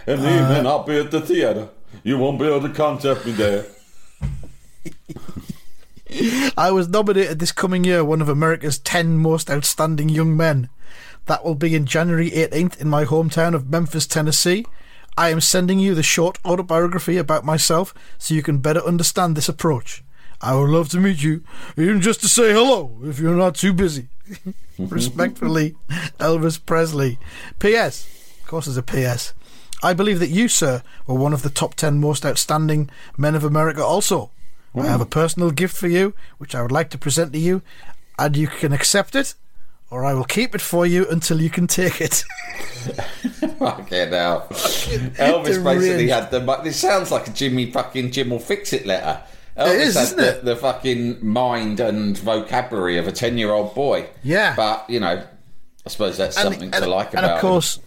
In 0.08 0.22
the 0.22 0.30
evening, 0.30 0.68
I'll 0.68 0.84
be 0.84 0.98
at 1.00 1.12
the 1.12 1.22
theater. 1.22 1.70
You 2.04 2.18
won't 2.18 2.40
be 2.40 2.46
able 2.46 2.62
to 2.62 2.74
contact 2.74 3.26
me 3.26 3.32
there. 3.32 3.66
I 6.58 6.72
was 6.72 6.88
nominated 6.88 7.40
this 7.40 7.52
coming 7.52 7.84
year 7.84 8.06
one 8.06 8.22
of 8.22 8.30
America's 8.30 8.78
10 8.80 9.18
most 9.18 9.50
outstanding 9.50 10.08
young 10.08 10.38
men. 10.38 10.70
That 11.26 11.44
will 11.44 11.56
be 11.56 11.76
in 11.76 11.86
January 11.86 12.30
18th 12.30 12.80
in 12.80 12.88
my 12.88 13.04
hometown 13.04 13.54
of 13.54 13.70
Memphis, 13.70 14.08
Tennessee. 14.08 14.66
I 15.18 15.30
am 15.30 15.42
sending 15.42 15.80
you 15.80 15.96
the 15.96 16.04
short 16.04 16.38
autobiography 16.46 17.18
about 17.18 17.44
myself 17.44 17.94
so 18.18 18.34
you 18.34 18.44
can 18.44 18.60
better 18.60 18.82
understand 18.82 19.36
this 19.36 19.50
approach. 19.50 20.05
I 20.46 20.54
would 20.54 20.70
love 20.70 20.90
to 20.90 21.00
meet 21.00 21.24
you, 21.24 21.44
even 21.76 22.02
just 22.02 22.22
to 22.22 22.30
say 22.30 22.54
hello 22.54 22.92
if 23.04 23.18
you're 23.18 23.36
not 23.36 23.56
too 23.56 23.74
busy. 23.74 24.10
Respectfully, 24.78 25.76
Elvis 26.20 26.64
Presley. 26.64 27.18
P.S. 27.58 28.08
Of 28.42 28.48
course, 28.48 28.66
there's 28.66 28.78
a 28.78 28.84
P.S. 28.84 29.34
I 29.82 29.94
believe 29.94 30.20
that 30.20 30.30
you, 30.30 30.48
sir, 30.48 30.84
were 31.08 31.16
one 31.16 31.34
of 31.34 31.42
the 31.42 31.50
top 31.50 31.74
10 31.74 32.00
most 32.00 32.24
outstanding 32.24 32.92
men 33.18 33.34
of 33.34 33.44
America 33.44 33.84
also. 33.84 34.30
I 34.76 34.86
have 34.86 35.02
a 35.02 35.06
personal 35.06 35.50
gift 35.50 35.76
for 35.76 35.88
you, 35.88 36.14
which 36.38 36.54
I 36.54 36.62
would 36.62 36.72
like 36.72 36.92
to 36.92 36.98
present 37.00 37.34
to 37.34 37.40
you, 37.40 37.64
and 38.20 38.38
you 38.38 38.46
can 38.46 38.72
accept 38.72 39.16
it, 39.16 39.34
or 39.90 40.06
I 40.06 40.14
will 40.14 40.26
keep 40.26 40.54
it 40.54 40.62
for 40.62 40.86
you 40.86 41.10
until 41.10 41.42
you 41.42 41.50
can 41.50 41.66
take 41.66 42.00
it. 42.02 42.24
Fucking 43.58 44.10
hell. 44.12 44.48
Elvis 44.52 45.64
basically 45.64 46.10
had 46.10 46.30
the. 46.30 46.40
This 46.64 46.78
sounds 46.78 47.10
like 47.10 47.28
a 47.28 47.32
Jimmy 47.32 47.72
fucking 47.72 48.12
Jim 48.12 48.30
will 48.30 48.40
fix 48.40 48.72
it 48.74 48.86
letter. 48.86 49.24
Elvis 49.58 49.80
is, 49.80 49.94
had 49.96 50.04
isn't 50.04 50.18
the, 50.18 50.30
it? 50.38 50.46
the 50.46 50.56
fucking 50.56 51.26
mind 51.26 51.80
and 51.80 52.18
vocabulary 52.18 52.98
of 52.98 53.08
a 53.08 53.12
10 53.12 53.38
year 53.38 53.52
old 53.52 53.74
boy. 53.74 54.08
Yeah. 54.24 54.54
But, 54.56 54.90
you 54.90 55.00
know, 55.00 55.24
I 55.86 55.90
suppose 55.90 56.18
that's 56.18 56.36
something 56.40 56.72
to 56.72 56.86
like 56.88 57.12
about. 57.14 57.24
and 57.24 57.34
of 57.34 57.40
course, 57.42 57.80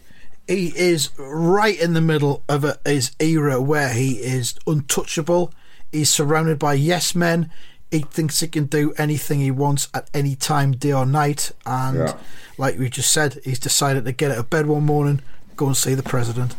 he 0.47 0.69
is 0.77 1.11
right 1.19 1.79
in 1.79 1.93
the 1.93 2.01
middle 2.01 2.43
of 2.49 2.65
a, 2.65 2.79
his 2.87 3.13
era 3.19 3.61
where 3.61 3.93
he 3.93 4.13
is 4.13 4.55
untouchable. 4.67 5.53
He's 5.93 6.09
surrounded 6.11 6.59
by 6.59 6.75
yes 6.75 7.15
men. 7.15 7.51
He 7.91 8.01
thinks 8.01 8.41
he 8.41 8.49
can 8.49 8.67
do 8.67 8.93
anything 8.99 9.41
he 9.41 9.51
wants 9.51 9.89
at 9.95 10.09
any 10.15 10.35
time, 10.37 10.73
day 10.73 10.93
or 10.93 11.05
night. 11.07 11.53
And 11.67 11.99
Yeah. 11.99 12.17
like 12.57 12.79
we 12.79 12.89
just 12.89 13.11
said, 13.11 13.41
he's 13.45 13.59
decided 13.59 14.05
to 14.07 14.13
get 14.13 14.31
out 14.31 14.39
of 14.39 14.49
bed 14.51 14.67
one 14.67 14.85
morning, 14.85 15.21
go 15.57 15.67
and 15.67 15.77
see 15.77 15.95
the 15.95 16.03
president, 16.03 16.55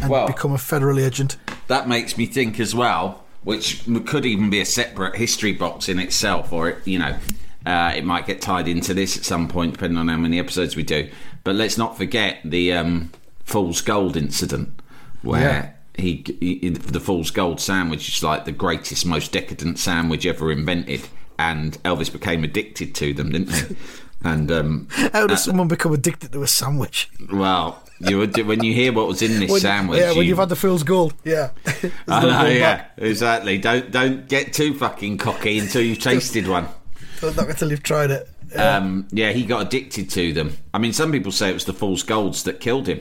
and 0.00 0.10
Well- 0.10 0.26
become 0.26 0.52
a 0.52 0.58
federal 0.58 0.98
agent. 0.98 1.36
That 1.68 1.86
makes 1.88 2.16
me 2.18 2.26
think 2.26 2.58
as 2.58 2.74
well, 2.74 3.19
which 3.44 3.84
could 4.06 4.26
even 4.26 4.50
be 4.50 4.60
a 4.60 4.66
separate 4.66 5.16
history 5.16 5.52
box 5.52 5.88
in 5.88 5.98
itself, 5.98 6.52
or 6.52 6.80
you 6.84 6.98
know, 6.98 7.16
uh, 7.66 7.92
it 7.94 8.04
might 8.04 8.26
get 8.26 8.40
tied 8.40 8.68
into 8.68 8.94
this 8.94 9.16
at 9.16 9.24
some 9.24 9.48
point, 9.48 9.74
depending 9.74 9.98
on 9.98 10.08
how 10.08 10.16
many 10.16 10.38
episodes 10.38 10.76
we 10.76 10.82
do. 10.82 11.08
But 11.44 11.54
let's 11.54 11.78
not 11.78 11.96
forget 11.96 12.38
the 12.44 12.72
um, 12.72 13.10
Fool's 13.44 13.80
Gold 13.80 14.16
incident, 14.16 14.80
where 15.22 15.74
he, 15.94 16.24
he 16.40 16.68
the 16.70 17.00
Fool's 17.00 17.30
Gold 17.30 17.60
sandwich 17.60 18.08
is 18.08 18.22
like 18.22 18.44
the 18.44 18.52
greatest, 18.52 19.06
most 19.06 19.32
decadent 19.32 19.78
sandwich 19.78 20.26
ever 20.26 20.52
invented, 20.52 21.08
and 21.38 21.82
Elvis 21.82 22.12
became 22.12 22.44
addicted 22.44 22.94
to 22.96 23.12
them, 23.14 23.30
didn't 23.32 23.52
he? 23.54 23.76
And 24.22 24.52
um, 24.52 24.88
How 25.14 25.26
does 25.26 25.42
someone 25.44 25.66
become 25.66 25.94
addicted 25.94 26.32
to 26.32 26.42
a 26.42 26.46
sandwich? 26.46 27.08
well, 27.32 27.82
you 28.00 28.18
would, 28.18 28.36
when 28.46 28.64
you 28.64 28.72
hear 28.72 28.92
what 28.92 29.06
was 29.06 29.22
in 29.22 29.38
this 29.40 29.50
When- 29.50 29.60
sandwich, 29.60 30.00
yeah, 30.00 30.08
when 30.08 30.18
you- 30.18 30.22
you've 30.24 30.38
had 30.38 30.48
the 30.48 30.56
fool's 30.56 30.82
gold. 30.82 31.14
Yeah. 31.24 31.50
I 32.08 32.22
know, 32.22 32.30
going 32.42 32.56
yeah, 32.56 32.76
back. 32.76 32.92
exactly. 32.98 33.58
Don't 33.58 33.90
don't 33.90 34.28
get 34.28 34.52
too 34.52 34.74
fucking 34.74 35.18
cocky 35.18 35.58
until 35.58 35.82
you've 35.82 35.98
tasted 36.00 36.48
one. 36.48 36.66
Not 37.22 37.36
until 37.38 37.70
you've 37.70 37.82
tried 37.82 38.10
it. 38.10 38.28
Um, 38.56 39.06
yeah, 39.12 39.30
he 39.32 39.44
got 39.44 39.62
addicted 39.66 40.10
to 40.10 40.32
them. 40.32 40.56
I 40.74 40.78
mean, 40.78 40.92
some 40.92 41.12
people 41.12 41.30
say 41.32 41.50
it 41.50 41.54
was 41.54 41.66
the 41.66 41.72
fool's 41.74 42.02
golds 42.02 42.42
that 42.44 42.58
killed 42.60 42.88
him, 42.88 43.00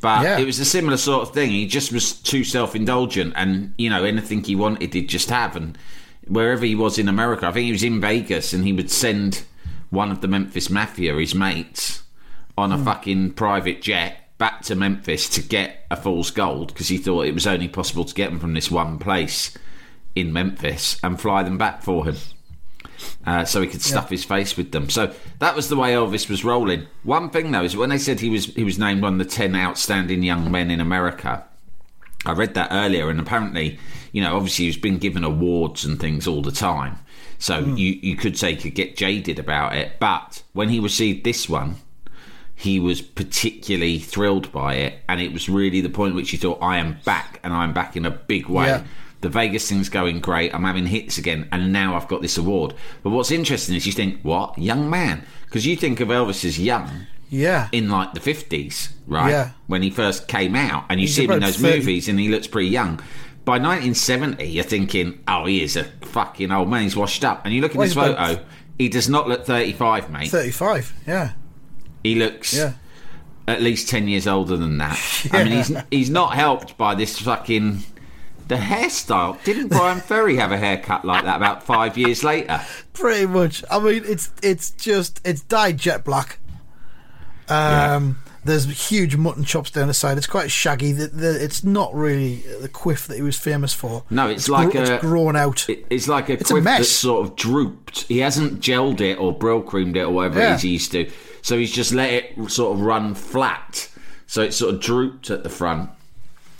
but 0.00 0.22
Yeah. 0.22 0.38
it 0.38 0.46
was 0.46 0.58
a 0.60 0.64
similar 0.64 0.96
sort 0.96 1.22
of 1.28 1.34
thing. 1.34 1.50
He 1.50 1.66
just 1.66 1.92
was 1.92 2.12
too 2.12 2.44
self-indulgent, 2.44 3.34
and 3.36 3.74
you 3.76 3.90
know, 3.90 4.04
anything 4.04 4.42
he 4.44 4.54
wanted, 4.56 4.94
he'd 4.94 5.08
just 5.08 5.28
have. 5.30 5.56
And 5.56 5.76
wherever 6.28 6.64
he 6.64 6.74
was 6.74 6.98
in 6.98 7.08
America, 7.08 7.46
I 7.48 7.52
think 7.52 7.66
he 7.66 7.72
was 7.72 7.82
in 7.82 8.00
Vegas, 8.00 8.52
and 8.52 8.64
he 8.64 8.72
would 8.72 8.90
send 8.90 9.42
one 9.90 10.10
of 10.12 10.20
the 10.20 10.28
Memphis 10.28 10.70
Mafia, 10.70 11.14
his 11.16 11.34
mates, 11.34 12.02
on 12.56 12.70
a 12.72 12.78
Hmm. 12.78 12.84
fucking 12.84 13.30
private 13.32 13.82
jet 13.82 14.19
back 14.40 14.62
to 14.62 14.74
Memphis 14.74 15.28
to 15.28 15.42
get 15.42 15.86
a 15.90 15.96
fool's 15.96 16.32
gold 16.32 16.68
because 16.68 16.88
he 16.88 16.98
thought 16.98 17.26
it 17.26 17.34
was 17.34 17.46
only 17.46 17.68
possible 17.68 18.04
to 18.04 18.14
get 18.14 18.30
them 18.30 18.40
from 18.40 18.54
this 18.54 18.70
one 18.70 18.98
place 18.98 19.56
in 20.16 20.32
Memphis 20.32 20.98
and 21.04 21.20
fly 21.20 21.42
them 21.44 21.58
back 21.58 21.82
for 21.82 22.06
him 22.06 22.16
uh, 23.26 23.44
so 23.44 23.60
he 23.60 23.68
could 23.68 23.82
stuff 23.82 24.08
his 24.08 24.24
face 24.24 24.56
with 24.56 24.72
them. 24.72 24.88
So 24.88 25.14
that 25.38 25.54
was 25.54 25.68
the 25.68 25.76
way 25.76 25.92
Elvis 25.92 26.28
was 26.28 26.44
rolling. 26.44 26.86
One 27.02 27.30
thing 27.30 27.50
though 27.50 27.64
is 27.64 27.76
when 27.76 27.90
they 27.90 27.98
said 27.98 28.20
he 28.20 28.30
was 28.30 28.46
he 28.46 28.64
was 28.64 28.78
named 28.78 29.02
one 29.02 29.14
of 29.14 29.18
the 29.18 29.24
ten 29.24 29.54
outstanding 29.54 30.22
young 30.22 30.50
men 30.50 30.70
in 30.70 30.80
America. 30.80 31.44
I 32.26 32.32
read 32.32 32.54
that 32.54 32.68
earlier, 32.70 33.08
and 33.08 33.18
apparently, 33.18 33.78
you 34.12 34.22
know, 34.22 34.36
obviously 34.36 34.66
he's 34.66 34.76
been 34.76 34.98
given 34.98 35.24
awards 35.24 35.84
and 35.84 35.98
things 35.98 36.26
all 36.26 36.42
the 36.42 36.52
time. 36.52 36.98
So 37.38 37.60
you 37.60 37.98
you 38.02 38.16
could 38.16 38.36
say 38.36 38.54
he 38.54 38.56
could 38.60 38.74
get 38.74 38.96
jaded 38.96 39.38
about 39.38 39.76
it, 39.76 39.98
but 40.00 40.42
when 40.52 40.68
he 40.68 40.80
received 40.80 41.24
this 41.24 41.48
one, 41.48 41.76
he 42.60 42.78
was 42.78 43.00
particularly 43.00 43.98
thrilled 43.98 44.52
by 44.52 44.74
it, 44.74 44.98
and 45.08 45.20
it 45.20 45.32
was 45.32 45.48
really 45.48 45.80
the 45.80 45.88
point 45.88 46.10
at 46.12 46.16
which 46.16 46.30
he 46.30 46.36
thought, 46.36 46.58
"I 46.60 46.76
am 46.78 46.98
back, 47.04 47.40
and 47.42 47.52
I'm 47.54 47.72
back 47.72 47.96
in 47.96 48.04
a 48.04 48.10
big 48.10 48.48
way." 48.48 48.66
Yeah. 48.66 48.82
The 49.22 49.28
Vegas 49.28 49.68
thing's 49.68 49.88
going 49.88 50.20
great. 50.20 50.54
I'm 50.54 50.64
having 50.64 50.86
hits 50.86 51.18
again, 51.18 51.48
and 51.52 51.72
now 51.72 51.94
I've 51.96 52.08
got 52.08 52.22
this 52.22 52.38
award. 52.38 52.74
But 53.02 53.10
what's 53.10 53.30
interesting 53.30 53.74
is 53.76 53.86
you 53.86 53.92
think, 53.92 54.20
"What 54.22 54.58
young 54.58 54.88
man?" 54.90 55.22
Because 55.46 55.66
you 55.66 55.76
think 55.76 56.00
of 56.00 56.08
Elvis 56.08 56.44
as 56.44 56.58
young 56.58 57.06
Yeah. 57.30 57.68
in 57.72 57.88
like 57.88 58.12
the 58.14 58.20
50s, 58.20 58.90
right? 59.06 59.30
Yeah. 59.30 59.50
When 59.66 59.82
he 59.82 59.90
first 59.90 60.28
came 60.28 60.54
out, 60.54 60.84
and 60.88 61.00
you 61.00 61.06
He's 61.06 61.16
see 61.16 61.24
him 61.24 61.32
in 61.32 61.40
those 61.40 61.56
30. 61.56 61.78
movies, 61.78 62.08
and 62.08 62.18
he 62.20 62.28
looks 62.28 62.46
pretty 62.46 62.68
young. 62.68 63.00
By 63.44 63.58
1970, 63.58 64.44
you're 64.46 64.64
thinking, 64.64 65.18
"Oh, 65.26 65.46
he 65.46 65.62
is 65.62 65.76
a 65.76 65.84
fucking 66.02 66.50
old 66.52 66.68
man. 66.70 66.82
He's 66.82 66.96
washed 66.96 67.24
up." 67.24 67.44
And 67.44 67.54
you 67.54 67.60
look 67.62 67.72
at 67.72 67.76
Well, 67.78 67.90
about- 67.92 68.16
photo. 68.18 68.42
He 68.78 68.88
does 68.88 69.08
not 69.10 69.28
look 69.28 69.44
35, 69.44 70.08
mate. 70.10 70.30
35. 70.30 70.94
Yeah. 71.06 71.32
He 72.02 72.14
looks 72.14 72.54
Yeah. 72.54 72.72
at 73.48 73.60
least 73.62 73.88
10 73.88 74.08
years 74.08 74.26
older 74.26 74.56
than 74.56 74.78
that. 74.78 74.98
I 75.32 75.44
mean, 75.44 75.52
he's 75.52 75.72
he's 75.90 76.10
not 76.10 76.34
helped 76.34 76.76
by 76.78 76.94
this 76.94 77.18
fucking 77.18 77.82
the 78.48 78.56
hairstyle. 78.56 79.42
Didn't 79.44 79.68
Bryan 79.68 80.00
Ferry 80.08 80.36
have 80.36 80.50
a 80.52 80.58
haircut 80.58 81.04
like 81.04 81.24
that 81.24 81.36
about 81.36 81.62
five 81.62 81.96
years 81.96 82.24
later? 82.24 82.60
Pretty 82.92 83.26
much. 83.26 83.62
I 83.70 83.78
mean, 83.78 84.02
it's 84.04 84.30
it's 84.42 84.70
just 84.72 85.20
it's 85.24 85.42
dyed 85.42 85.78
jet 85.78 86.04
black. 86.04 86.38
Um, 87.48 88.18
there's 88.44 88.88
huge 88.88 89.16
mutton 89.16 89.44
chops 89.44 89.70
down 89.70 89.88
the 89.88 89.94
side. 89.94 90.16
It's 90.16 90.26
quite 90.26 90.50
shaggy. 90.50 90.92
The, 90.92 91.08
the, 91.08 91.44
it's 91.44 91.64
not 91.64 91.94
really 91.94 92.36
the 92.60 92.68
quiff 92.68 93.06
that 93.08 93.16
he 93.16 93.22
was 93.22 93.36
famous 93.36 93.72
for. 93.74 94.04
No, 94.08 94.28
it's 94.28 94.48
like 94.48 94.70
gr- 94.70 94.78
a- 94.78 94.80
it's 94.94 95.00
grown 95.04 95.36
out. 95.36 95.68
It- 95.68 95.84
It's 95.90 96.08
like 96.08 96.28
a 96.28 96.34
It's 96.34 96.50
a 96.50 96.54
quiff 96.54 96.64
mess. 96.64 96.78
that's 96.78 96.90
sort 96.90 97.26
of 97.26 97.36
drooped. 97.36 98.02
He 98.04 98.18
hasn't 98.18 98.60
gelled 98.60 99.00
it 99.00 99.18
or 99.18 99.36
Brylcreemed 99.36 99.96
it 99.96 100.02
or 100.02 100.10
whatever 100.10 100.38
Yeah. 100.40 100.52
it 100.52 100.56
is 100.56 100.62
he 100.62 100.68
used 100.70 100.92
to. 100.92 101.10
So 101.42 101.58
he's 101.58 101.72
just 101.72 101.92
let 101.92 102.12
it 102.12 102.50
sort 102.50 102.74
of 102.76 102.80
run 102.82 103.14
flat. 103.14 103.88
So 104.26 104.42
it's 104.42 104.56
sort 104.56 104.74
of 104.74 104.80
drooped 104.80 105.30
at 105.30 105.42
the 105.42 105.48
front. 105.48 105.90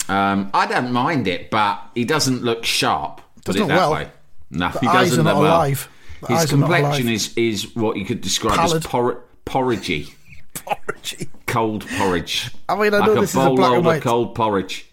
Um, 0.08 0.50
I 0.52 0.66
don't 0.66 0.90
mind 0.92 1.28
it, 1.28 1.50
but 1.50 1.80
he 1.94 2.04
doesn't 2.04 2.42
look 2.42 2.64
sharp. 2.64 3.20
Put 3.44 3.54
Doesn't 3.56 3.62
it 3.62 3.68
that 3.68 3.76
well. 3.76 3.92
way. 3.92 4.10
No, 4.50 4.70
The 4.70 4.80
he 4.80 4.86
doesn't 4.86 5.24
look 5.24 5.34
well. 5.36 5.42
alive. 5.44 5.88
The 6.22 6.26
His 6.28 6.36
eyes 6.38 6.52
are 6.52 6.56
not 6.56 6.66
complexion 6.70 7.08
is, 7.08 7.32
is 7.36 7.76
what 7.76 7.96
you 7.96 8.04
could 8.04 8.20
describe 8.20 8.56
Pallid. 8.56 8.76
as 8.78 8.86
por- 8.86 9.22
porridgey, 9.46 10.12
Porridgey. 10.54 11.28
cold 11.46 11.86
porridge. 11.96 12.50
I 12.68 12.74
mean, 12.74 12.92
I 12.92 12.98
like 12.98 13.06
know 13.06 13.16
a 13.16 13.20
this 13.20 13.30
is 13.30 13.36
a 13.36 13.50
black 13.50 13.72
and 13.76 13.84
white. 13.86 14.02
cold 14.02 14.34
porridge. 14.34 14.86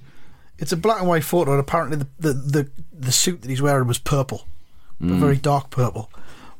It's 0.60 0.72
a 0.72 0.78
black 0.78 1.00
and 1.00 1.10
white 1.10 1.24
photo, 1.24 1.52
and 1.52 1.60
apparently 1.60 1.98
the 1.98 2.08
the, 2.20 2.34
the, 2.34 2.70
the 2.94 3.12
suit 3.12 3.42
that 3.42 3.50
he's 3.50 3.62
wearing 3.62 3.88
was 3.88 3.98
purple, 4.00 4.46
a 5.02 5.04
Mm. 5.06 5.20
very 5.20 5.38
dark 5.38 5.70
purple. 5.72 6.12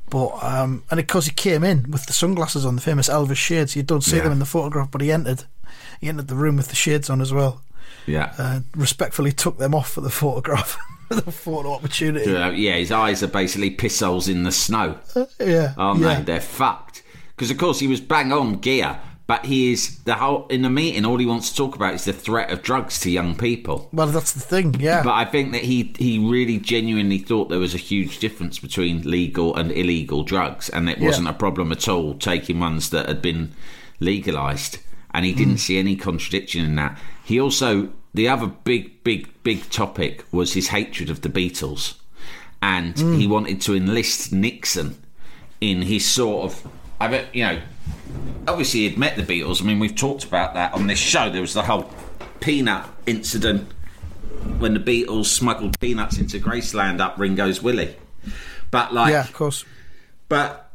But 0.10 0.42
um, 0.42 0.84
and 0.90 0.98
because 0.98 1.26
he 1.26 1.32
came 1.34 1.64
in 1.64 1.92
with 1.92 2.06
the 2.06 2.14
sunglasses 2.14 2.66
on, 2.66 2.76
the 2.76 2.82
famous 2.82 3.10
Elvis 3.10 3.36
shades, 3.36 3.76
you 3.76 3.84
don't 3.84 4.04
see 4.04 4.18
Yeah. 4.18 4.24
them 4.24 4.32
in 4.34 4.40
the 4.40 4.46
photograph, 4.46 4.90
but 4.92 5.02
he 5.02 5.12
entered. 5.12 5.44
He 6.00 6.08
entered 6.08 6.28
the 6.28 6.36
room 6.36 6.56
with 6.58 6.70
the 6.70 6.76
shades 6.76 7.10
on 7.10 7.22
as 7.22 7.34
well. 7.34 7.62
Yeah. 8.06 8.34
Uh, 8.38 8.60
respectfully 8.76 9.32
took 9.34 9.58
them 9.58 9.76
off 9.76 9.92
for 9.92 10.02
the 10.02 10.10
photograph, 10.10 10.78
the 11.10 11.32
photo 11.32 11.74
opportunity. 11.74 12.34
Uh, 12.34 12.52
yeah, 12.52 12.76
his 12.76 12.92
eyes 12.92 13.22
are 13.22 13.28
basically 13.28 13.70
piss 13.72 14.00
holes 14.00 14.30
in 14.30 14.44
the 14.44 14.52
snow. 14.52 14.98
Yeah, 15.40 15.74
aren't 15.78 16.00
yeah. 16.02 16.18
they? 16.20 16.24
They're 16.24 16.42
fucked. 16.42 17.04
Because 17.36 17.52
of 17.52 17.58
course 17.58 17.80
he 17.80 17.88
was 17.88 18.00
bang 18.00 18.32
on 18.32 18.54
gear, 18.60 18.98
but 19.28 19.46
he 19.46 19.72
is 19.74 19.98
the 20.06 20.16
whole 20.16 20.48
in 20.48 20.62
the 20.62 20.70
meeting. 20.70 21.06
All 21.06 21.18
he 21.18 21.26
wants 21.26 21.50
to 21.52 21.56
talk 21.58 21.76
about 21.76 21.94
is 21.94 22.06
the 22.06 22.14
threat 22.14 22.50
of 22.50 22.62
drugs 22.64 23.00
to 23.02 23.12
young 23.12 23.36
people. 23.36 23.90
Well, 23.92 24.08
that's 24.08 24.32
the 24.32 24.40
thing. 24.40 24.76
Yeah, 24.80 25.04
But 25.04 25.14
I 25.14 25.26
think 25.26 25.52
that 25.52 25.64
he 25.64 25.94
he 26.00 26.18
really 26.18 26.58
genuinely 26.58 27.18
thought 27.20 27.50
there 27.50 27.60
was 27.60 27.76
a 27.76 27.78
huge 27.78 28.20
difference 28.20 28.58
between 28.60 29.02
legal 29.02 29.56
and 29.56 29.72
illegal 29.72 30.24
drugs, 30.24 30.70
and 30.70 30.90
it 30.90 31.00
wasn't 31.00 31.28
a 31.28 31.34
problem 31.34 31.72
at 31.72 31.88
all 31.88 32.16
taking 32.16 32.60
ones 32.60 32.90
that 32.92 33.08
had 33.08 33.22
been 33.22 33.52
legalized. 34.00 34.80
And 35.14 35.26
he 35.26 35.34
didn't 35.34 35.58
see 35.58 35.78
any 35.80 35.96
contradiction 35.96 36.64
in 36.64 36.76
that. 36.76 36.98
He 37.24 37.40
also 37.40 37.90
the 38.14 38.28
other 38.30 38.48
big, 38.48 39.04
big, 39.04 39.28
big 39.44 39.70
topic 39.70 40.26
was 40.32 40.54
his 40.54 40.70
hatred 40.70 41.10
of 41.10 41.22
the 41.22 41.30
Beatles, 41.30 41.96
and 42.62 42.98
Hmm. 42.98 43.18
he 43.20 43.28
wanted 43.28 43.62
to 43.62 43.76
enlist 43.76 44.32
Nixon 44.32 44.96
in 45.60 45.82
his 45.84 46.06
sort 46.06 46.46
of. 46.46 46.68
I 47.00 47.08
bet 47.08 47.34
you 47.36 47.44
know. 47.44 47.60
Obviously, 48.48 48.82
he'd 48.88 48.98
met 48.98 49.18
the 49.18 49.24
Beatles. 49.24 49.62
I 49.62 49.66
mean, 49.66 49.80
we've 49.80 49.96
talked 49.96 50.24
about 50.24 50.54
that 50.54 50.74
on 50.74 50.88
this 50.88 51.00
show. 51.00 51.30
There 51.30 51.42
was 51.42 51.54
the 51.54 51.64
whole 51.64 51.92
peanut 52.40 52.86
incident 53.06 53.70
when 54.60 54.74
the 54.74 54.80
Beatles 54.80 55.26
smuggled 55.26 55.80
peanuts 55.80 56.18
into 56.18 56.40
Graceland 56.40 57.00
up 57.00 57.18
Ringo's 57.18 57.62
Willie. 57.62 57.96
But 58.72 58.94
like, 58.94 59.12
yeah, 59.12 59.22
of 59.22 59.34
course. 59.34 59.66
but 60.30 60.72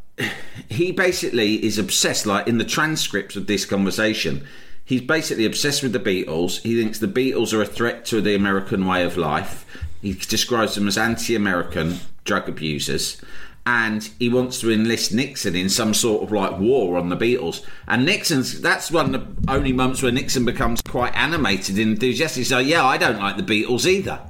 he 0.68 0.92
basically 0.92 1.64
is 1.64 1.78
obsessed. 1.78 2.26
Like 2.26 2.46
in 2.46 2.58
the 2.58 2.64
transcripts 2.64 3.36
of 3.36 3.46
this 3.46 3.64
conversation, 3.64 4.46
he's 4.84 5.00
basically 5.00 5.46
obsessed 5.46 5.82
with 5.82 5.92
the 5.92 6.00
Beatles. 6.00 6.60
He 6.60 6.80
thinks 6.80 6.98
the 6.98 7.06
Beatles 7.06 7.52
are 7.52 7.62
a 7.62 7.66
threat 7.66 8.04
to 8.06 8.20
the 8.20 8.34
American 8.34 8.86
way 8.86 9.04
of 9.04 9.16
life. 9.16 9.64
He 10.00 10.12
describes 10.14 10.74
them 10.74 10.88
as 10.88 10.98
anti-American 10.98 12.00
drug 12.24 12.48
abusers. 12.48 13.20
And 13.64 14.02
he 14.18 14.28
wants 14.28 14.60
to 14.60 14.72
enlist 14.72 15.12
Nixon 15.12 15.54
in 15.54 15.68
some 15.68 15.94
sort 15.94 16.24
of 16.24 16.32
like 16.32 16.58
war 16.58 16.98
on 16.98 17.10
the 17.10 17.16
Beatles. 17.16 17.64
And 17.86 18.04
Nixon's 18.04 18.60
that's 18.60 18.90
one 18.90 19.14
of 19.14 19.44
the 19.44 19.52
only 19.52 19.72
moments 19.72 20.02
where 20.02 20.10
Nixon 20.10 20.44
becomes 20.44 20.82
quite 20.82 21.14
animated 21.14 21.78
and 21.78 21.92
enthusiastic. 21.92 22.46
So 22.46 22.58
yeah, 22.58 22.84
I 22.84 22.98
don't 22.98 23.20
like 23.20 23.36
the 23.36 23.42
Beatles 23.42 23.86
either. 23.86 24.20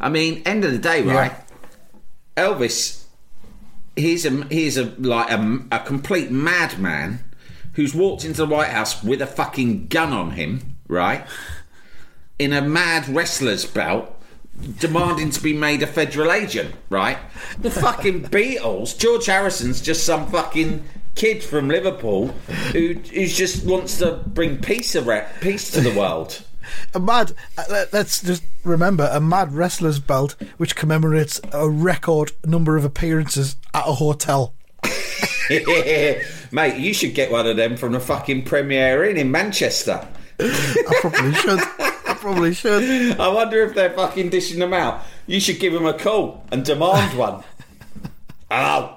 I 0.00 0.08
mean, 0.08 0.42
end 0.46 0.64
of 0.64 0.72
the 0.72 0.78
day, 0.78 1.02
right? 1.02 1.32
Elvis 2.36 2.98
he's 3.98 4.24
a 4.24 4.44
he's 4.46 4.76
a 4.76 4.84
like 4.98 5.30
a, 5.30 5.60
a 5.72 5.80
complete 5.80 6.30
madman 6.30 7.24
who's 7.74 7.94
walked 7.94 8.24
into 8.24 8.38
the 8.38 8.46
White 8.46 8.70
House 8.70 9.02
with 9.02 9.20
a 9.20 9.26
fucking 9.26 9.88
gun 9.88 10.12
on 10.12 10.32
him, 10.32 10.76
right? 10.88 11.26
In 12.38 12.52
a 12.52 12.62
mad 12.62 13.08
wrestler's 13.08 13.64
belt, 13.64 14.17
demanding 14.78 15.30
to 15.30 15.42
be 15.42 15.52
made 15.52 15.82
a 15.82 15.86
federal 15.86 16.32
agent, 16.32 16.74
right? 16.90 17.18
The 17.60 17.70
fucking 17.70 18.24
Beatles, 18.24 18.96
George 18.98 19.26
Harrison's 19.26 19.80
just 19.80 20.04
some 20.04 20.26
fucking 20.30 20.84
kid 21.14 21.42
from 21.42 21.68
Liverpool 21.68 22.28
who 22.72 22.94
who 22.94 23.26
just 23.26 23.64
wants 23.64 23.98
to 23.98 24.22
bring 24.26 24.58
peace 24.58 24.94
around, 24.96 25.26
peace 25.40 25.70
to 25.72 25.80
the 25.80 25.92
world. 25.98 26.42
A 26.94 27.00
mad. 27.00 27.32
uh, 27.56 27.64
let- 27.70 27.92
Let's 27.92 28.20
just 28.22 28.42
remember 28.62 29.08
a 29.12 29.20
mad 29.20 29.54
wrestler's 29.54 29.98
belt, 30.00 30.36
which 30.58 30.76
commemorates 30.76 31.40
a 31.52 31.68
record 31.68 32.32
number 32.44 32.76
of 32.76 32.84
appearances 32.84 33.56
at 33.72 33.88
a 33.88 33.92
hotel. 33.94 34.52
Mate, 35.50 36.76
you 36.76 36.92
should 36.94 37.14
get 37.14 37.30
one 37.30 37.46
of 37.46 37.56
them 37.56 37.76
from 37.76 37.92
the 37.92 38.00
fucking 38.00 38.44
Premier 38.44 39.04
Inn 39.04 39.16
in 39.16 39.30
Manchester. 39.30 40.06
I 40.40 40.94
probably 41.00 41.32
should. 41.34 41.60
I 42.18 42.20
probably 42.20 42.52
should. 42.52 43.20
I 43.20 43.28
wonder 43.28 43.62
if 43.62 43.74
they're 43.74 43.90
fucking 43.94 44.30
dishing 44.30 44.58
them 44.58 44.74
out. 44.74 45.04
You 45.28 45.38
should 45.38 45.60
give 45.60 45.72
them 45.72 45.86
a 45.86 45.94
call 45.94 46.44
and 46.50 46.64
demand 46.64 47.16
one. 47.16 47.44
Hello. 48.50 48.96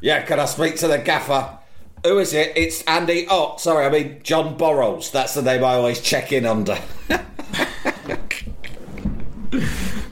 Yeah, 0.00 0.22
can 0.22 0.40
I 0.40 0.46
speak 0.46 0.76
to 0.78 0.88
the 0.88 0.98
gaffer? 0.98 1.56
Who 2.04 2.18
is 2.18 2.34
it? 2.34 2.52
It's 2.56 2.82
Andy. 2.82 3.26
Oh, 3.30 3.56
sorry, 3.58 3.86
I 3.86 3.90
mean 3.90 4.20
Jon 4.24 4.56
Burrows. 4.56 5.12
That's 5.12 5.34
the 5.34 5.42
name 5.42 5.62
I 5.62 5.74
always 5.74 6.00
check 6.00 6.32
in 6.32 6.46
under. 6.46 6.78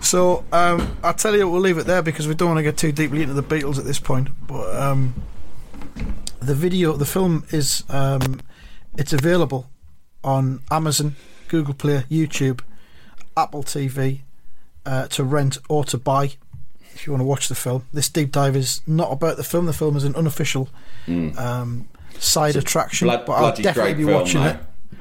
So 0.00 0.44
um, 0.52 0.96
I'll 1.02 1.14
tell 1.14 1.34
you, 1.34 1.48
we'll 1.48 1.60
leave 1.60 1.78
it 1.78 1.86
there 1.86 2.00
because 2.00 2.28
we 2.28 2.34
don't 2.36 2.46
want 2.46 2.58
to 2.58 2.62
get 2.62 2.76
too 2.76 2.92
deeply 2.92 3.22
into 3.22 3.34
the 3.34 3.42
Beatles 3.42 3.76
at 3.76 3.84
this 3.84 3.98
point. 3.98 4.28
But 4.46 4.76
um, 4.76 5.14
the 6.38 6.54
video, 6.54 6.92
the 6.92 7.04
film 7.04 7.44
is 7.50 7.82
um, 7.88 8.40
it's 8.96 9.12
available 9.12 9.68
on 10.22 10.60
Amazon, 10.70 11.16
Google 11.48 11.74
Play, 11.74 12.04
YouTube, 12.10 12.60
Apple 13.36 13.62
TV 13.62 14.20
uh, 14.84 15.06
to 15.08 15.24
rent 15.24 15.58
or 15.68 15.84
to 15.84 15.98
buy 15.98 16.32
if 16.94 17.06
you 17.06 17.12
want 17.12 17.20
to 17.20 17.26
watch 17.26 17.48
the 17.48 17.54
film. 17.54 17.84
This 17.92 18.08
deep 18.08 18.32
dive 18.32 18.56
is 18.56 18.80
not 18.86 19.12
about 19.12 19.36
the 19.36 19.44
film. 19.44 19.66
The 19.66 19.72
film 19.72 19.96
is 19.96 20.04
an 20.04 20.14
unofficial 20.16 20.68
um, 21.08 21.88
side 22.18 22.56
attraction, 22.56 23.06
blood- 23.08 23.26
but 23.26 23.32
I'll 23.32 23.54
definitely 23.54 23.94
be 23.94 24.04
watching 24.04 24.42
it. 24.42 24.56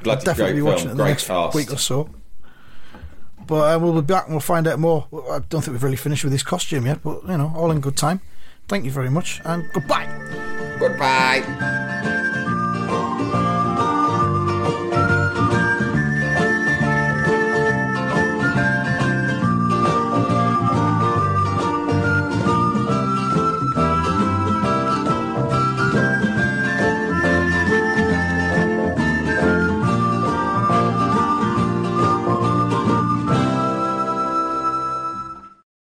I'll 0.06 0.18
definitely 0.20 0.54
be 0.54 0.62
watching 0.62 0.88
film, 0.88 0.90
it 0.90 0.92
in 0.92 0.98
the 0.98 1.04
great 1.04 1.10
next 1.12 1.28
cast. 1.28 1.56
week 1.56 1.72
or 1.72 1.78
so. 1.78 2.10
But 3.48 3.76
uh, 3.76 3.80
we'll 3.80 3.94
be 4.02 4.02
back 4.02 4.26
and 4.26 4.34
we'll 4.34 4.40
find 4.42 4.68
out 4.68 4.80
more. 4.80 5.08
I 5.32 5.40
don't 5.50 5.62
think 5.62 5.74
we've 5.74 5.84
really 5.84 5.96
finished 5.96 6.24
with 6.24 6.34
his 6.34 6.44
costume 6.44 6.86
yet, 6.88 7.02
but 7.04 7.22
you 7.28 7.38
know, 7.38 7.54
all 7.56 7.72
in 7.72 7.80
good 7.80 7.96
time. 7.96 8.20
Thank 8.68 8.86
you 8.86 8.92
very 8.92 9.10
much 9.12 9.40
and 9.46 9.64
goodbye. 9.74 10.08
Goodbye. 10.80 12.24